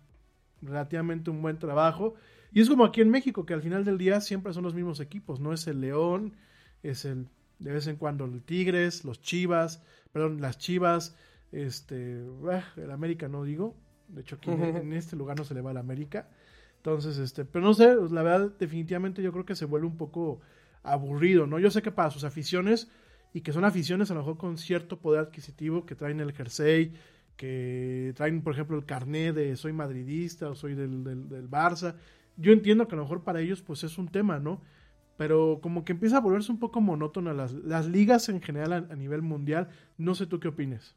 [0.63, 2.15] relativamente un buen trabajo.
[2.53, 5.01] Y es como aquí en México que al final del día siempre son los mismos
[5.01, 6.35] equipos, no es el León,
[6.83, 11.17] es el de vez en cuando el Tigres, los Chivas, perdón, las Chivas,
[11.53, 13.75] este, ah, el América no digo,
[14.09, 16.29] de hecho aquí en, en este lugar no se le va al América.
[16.77, 20.41] Entonces, este, pero no sé, la verdad, definitivamente yo creo que se vuelve un poco
[20.85, 21.59] aburrido, ¿no?
[21.59, 22.89] Yo sé que para sus aficiones,
[23.33, 26.93] y que son aficiones a lo mejor con cierto poder adquisitivo, que traen el jersey,
[27.37, 31.97] que traen, por ejemplo, el carnet de soy madridista o soy del, del, Barça.
[32.37, 34.61] Yo entiendo que a lo mejor para ellos, pues es un tema, ¿no?
[35.17, 38.77] Pero como que empieza a volverse un poco monótona las, las ligas en general a,
[38.77, 39.69] a nivel mundial.
[39.99, 40.95] No sé tú qué opines.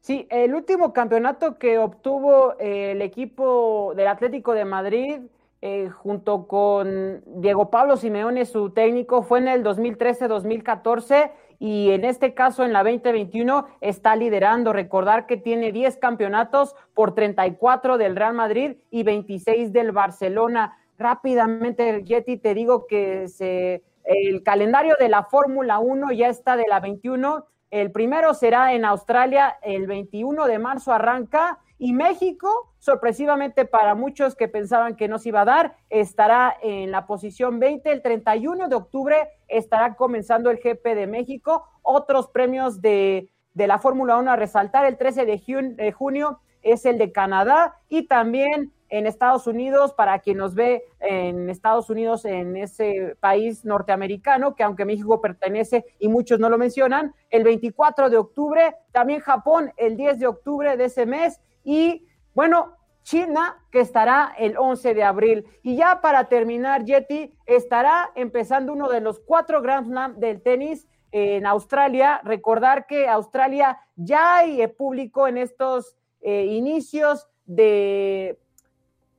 [0.00, 5.20] Sí, el último campeonato que obtuvo eh, el equipo del Atlético de Madrid
[5.64, 11.30] eh, junto con Diego Pablo Simeone, su técnico, fue en el 2013-2014
[11.60, 14.72] y en este caso en la 2021 está liderando.
[14.72, 20.76] Recordar que tiene 10 campeonatos por 34 del Real Madrid y 26 del Barcelona.
[20.98, 26.66] Rápidamente, Yeti, te digo que se, el calendario de la Fórmula 1 ya está de
[26.68, 33.64] la 21 el primero será en Australia, el 21 de marzo arranca y México, sorpresivamente
[33.64, 37.90] para muchos que pensaban que no se iba a dar, estará en la posición 20.
[37.90, 39.16] El 31 de octubre
[39.48, 41.66] estará comenzando el GP de México.
[41.82, 46.86] Otros premios de, de la Fórmula 1 a resaltar, el 13 de de junio es
[46.86, 52.24] el de Canadá y también en Estados Unidos, para quien nos ve en Estados Unidos,
[52.26, 58.08] en ese país norteamericano, que aunque México pertenece y muchos no lo mencionan, el 24
[58.08, 63.80] de octubre, también Japón el 10 de octubre de ese mes y bueno, China, que
[63.80, 65.46] estará el 11 de abril.
[65.62, 70.86] Y ya para terminar, Yeti, estará empezando uno de los cuatro Grand Slam del tenis
[71.10, 72.20] en Australia.
[72.24, 78.38] Recordar que Australia ya hay público en estos eh, inicios de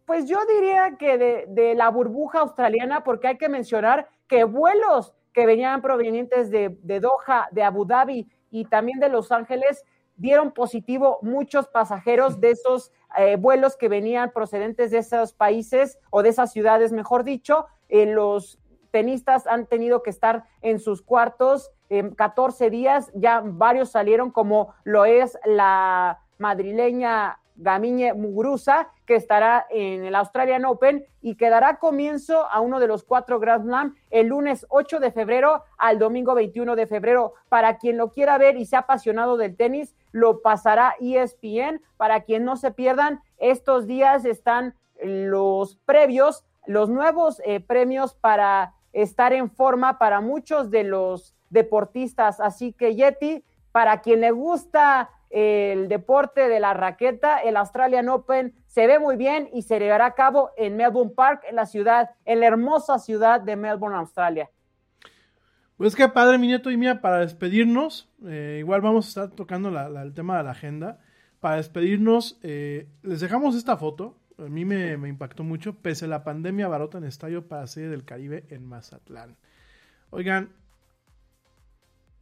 [0.05, 5.13] pues yo diría que de, de, la burbuja australiana, porque hay que mencionar que vuelos
[5.31, 9.83] que venían provenientes de, de, Doha, de Abu Dhabi y también de Los Ángeles
[10.23, 16.23] dieron positivo muchos pasajeros de esos eh, vuelos que venían procedentes de esos países o
[16.23, 17.65] de esas ciudades, mejor dicho.
[17.89, 18.57] Eh, los
[18.91, 24.73] tenistas han tenido que estar en sus cuartos eh, 14 días, ya varios salieron, como
[24.85, 31.77] lo es la madrileña Gamiñe Muguruza, que estará en el Australian Open y que dará
[31.77, 36.35] comienzo a uno de los cuatro Grand Slam el lunes 8 de febrero al domingo
[36.35, 37.33] 21 de febrero.
[37.49, 41.81] Para quien lo quiera ver y sea apasionado del tenis, lo pasará ESPN.
[41.97, 48.73] Para quien no se pierdan, estos días están los previos, los nuevos eh, premios para
[48.93, 52.39] estar en forma para muchos de los deportistas.
[52.39, 58.53] Así que Yeti, para quien le gusta el deporte de la raqueta, el Australian Open
[58.67, 62.11] se ve muy bien y se llevará a cabo en Melbourne Park, en la ciudad,
[62.25, 64.51] en la hermosa ciudad de Melbourne, Australia.
[65.75, 69.71] Pues qué padre, mi nieto y mía, para despedirnos, eh, igual vamos a estar tocando
[69.71, 70.99] la, la, el tema de la agenda.
[71.39, 74.15] Para despedirnos, eh, les dejamos esta foto.
[74.37, 75.73] A mí me, me, impactó mucho.
[75.73, 79.35] Pese a la pandemia, barota en estadio para Serie del Caribe en Mazatlán.
[80.11, 80.53] Oigan.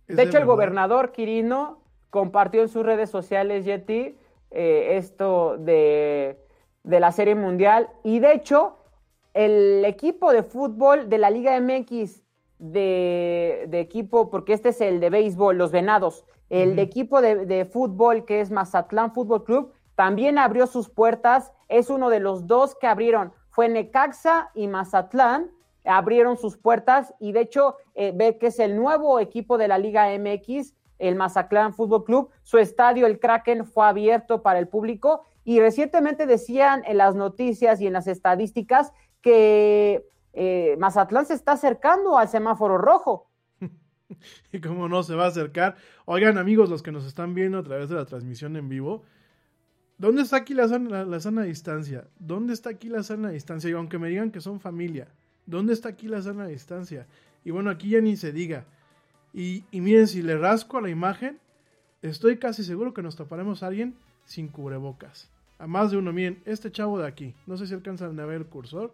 [0.08, 1.81] De, hecho, el gobernador Quirino
[2.12, 4.16] compartió en sus redes sociales, Yeti,
[4.52, 6.38] eh, esto de,
[6.84, 7.90] de, la Serie Mundial.
[8.04, 8.78] Y de hecho,
[9.34, 12.22] el equipo de fútbol de la Liga MX,
[12.60, 16.76] de, de equipo, porque este es el de béisbol, los Venados, el uh -huh.
[16.76, 21.52] de equipo de, de, fútbol que es Mazatlán Fútbol Club, también abrió sus puertas.
[21.70, 23.34] Es uno de los dos que abrieron.
[23.50, 25.50] Fue Necaxa y Mazatlán
[25.86, 29.78] abrieron sus puertas y de hecho eh, ve que es el nuevo equipo de la
[29.78, 32.30] Liga MX el Mazatlán Fútbol Club.
[32.44, 37.82] Su estadio, el Kraken, fue abierto para el público y recientemente decían en las noticias
[37.82, 43.30] y en las estadísticas que eh, Mazatlán se está acercando al semáforo rojo.
[44.52, 45.76] y cómo no se va a acercar.
[46.06, 49.02] Oigan, amigos, los que nos están viendo a través de la transmisión en vivo,
[49.98, 52.08] ¿dónde está aquí la sana, la, sana distancia?
[52.20, 53.72] ¿Dónde está aquí la sana distancia?
[53.72, 55.08] Y aunque me digan que son familia,
[55.48, 57.08] ¿dónde está aquí la sana distancia?
[57.44, 58.68] Y bueno, aquí ya ni se diga.
[59.34, 61.40] Y, miren, si le rasco a la imagen,
[62.02, 63.96] estoy casi seguro que nos taparemos a alguien
[64.26, 65.30] sin cubrebocas.
[65.58, 68.38] A más de uno, miren, este chavo de aquí, no sé si alcanzan a ver
[68.38, 68.92] el cursor.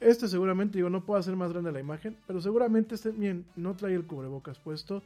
[0.00, 3.74] Este seguramente, digo, no puedo hacer más grande la imagen, pero seguramente este, miren, no
[3.74, 5.02] trae el cubrebocas puesto.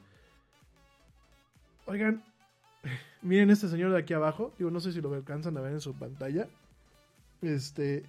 [1.87, 2.23] Oigan,
[3.23, 4.53] Miren este señor de aquí abajo.
[4.59, 6.49] Digo, no sé si lo alcanzan a ver en su pantalla.
[7.43, 8.05] Este.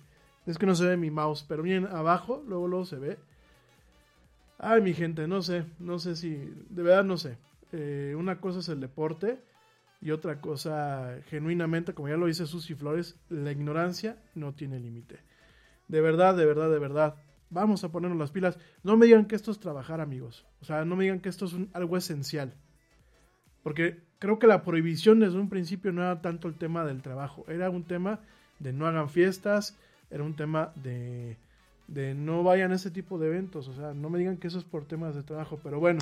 [0.46, 1.46] Es que no se ve mi mouse.
[1.48, 3.18] Pero miren, abajo, luego luego se ve.
[4.60, 5.66] Ay, mi gente, no sé.
[5.80, 6.36] No sé si.
[6.70, 7.38] De verdad no sé.
[7.72, 9.40] Eh, una cosa es el deporte.
[10.02, 15.20] Y otra cosa, genuinamente, como ya lo dice Susi Flores, la ignorancia no tiene límite.
[15.90, 17.16] De verdad, de verdad, de verdad.
[17.50, 18.58] Vamos a ponernos las pilas.
[18.84, 20.46] No me digan que esto es trabajar, amigos.
[20.62, 22.54] O sea, no me digan que esto es algo esencial.
[23.64, 27.44] Porque creo que la prohibición desde un principio no era tanto el tema del trabajo.
[27.48, 28.22] Era un tema
[28.60, 29.78] de no hagan fiestas.
[30.12, 31.38] Era un tema de,
[31.90, 33.68] de no vayan a ese tipo de eventos.
[33.68, 35.60] O sea, no me digan que eso es por temas de trabajo.
[35.64, 36.00] Pero bueno,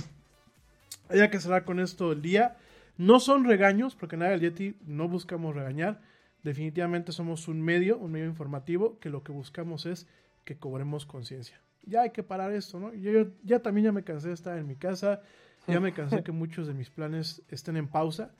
[1.10, 2.58] hay que cerrar con esto el día.
[2.98, 6.02] No son regaños, porque nada, el Yeti no buscamos regañar.
[6.44, 10.08] Definitivamente somos un medio, un medio informativo, que lo que buscamos es
[10.44, 11.62] que cobremos conciencia.
[11.84, 12.94] Ya hay que parar esto, ¿no?
[12.94, 15.22] Yo, ya también ya me cansé de estar en mi casa,
[15.68, 18.32] ya me cansé que muchos de mis planes estén en pausa,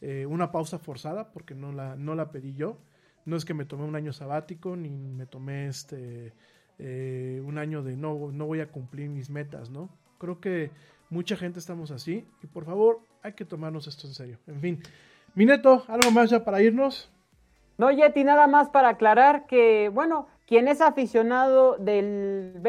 [0.00, 2.78] eh, una pausa forzada, porque no la, no la pedí yo.
[3.24, 6.32] No es que me tomé un año sabático, ni me tomé este
[6.82, 9.90] eh, un año de no, no voy a cumplir mis metas, ¿no?
[10.18, 10.70] Creo que
[11.10, 14.38] mucha gente estamos así y por favor hay que tomarnos esto en serio.
[14.46, 14.82] En fin,
[15.34, 17.10] Mineto, ¿algo más ya para irnos?
[17.76, 22.60] No, Yeti, nada más para aclarar que, bueno, quien es aficionado del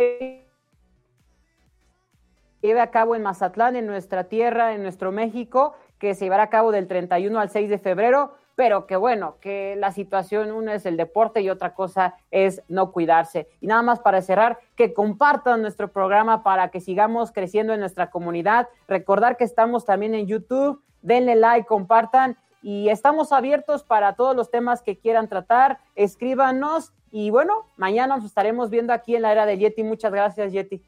[2.62, 6.50] lleve a cabo en Mazatlán, en nuestra tierra, en nuestro México, que se llevará a
[6.50, 10.86] cabo del 31 al 6 de febrero, pero que bueno, que la situación, una es
[10.86, 13.48] el deporte y otra cosa es no cuidarse.
[13.60, 18.10] Y nada más para cerrar, que compartan nuestro programa para que sigamos creciendo en nuestra
[18.10, 18.68] comunidad.
[18.88, 24.52] Recordar que estamos también en YouTube, denle like, compartan y estamos abiertos para todos los
[24.52, 25.80] temas que quieran tratar.
[25.96, 29.84] Escríbanos y bueno, mañana nos estaremos viendo aquí en la era de Yeti.
[29.84, 30.82] Muchas gracias, Yeti.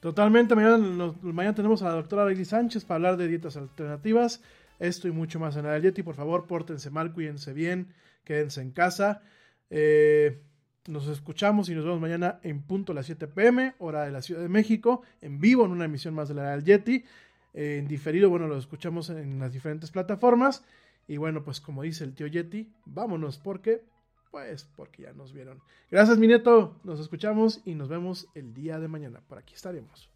[0.00, 4.42] Totalmente, mañana, mañana tenemos a la doctora Lady Sánchez para hablar de dietas alternativas.
[4.78, 6.02] Esto y mucho más en la Yeti.
[6.02, 7.94] Por favor, pórtense mal, cuídense bien,
[8.24, 9.22] quédense en casa.
[9.70, 10.42] Eh,
[10.86, 14.22] nos escuchamos y nos vemos mañana en punto a las 7 pm, hora de la
[14.22, 17.04] Ciudad de México, en vivo en una emisión más de la Yeti.
[17.54, 20.64] Eh, en diferido, bueno, lo escuchamos en las diferentes plataformas.
[21.08, 23.84] Y bueno, pues como dice el tío Yeti, vámonos porque,
[24.30, 25.60] pues porque ya nos vieron.
[25.90, 26.80] Gracias, mi neto.
[26.84, 29.20] Nos escuchamos y nos vemos el día de mañana.
[29.26, 30.15] Por aquí estaremos.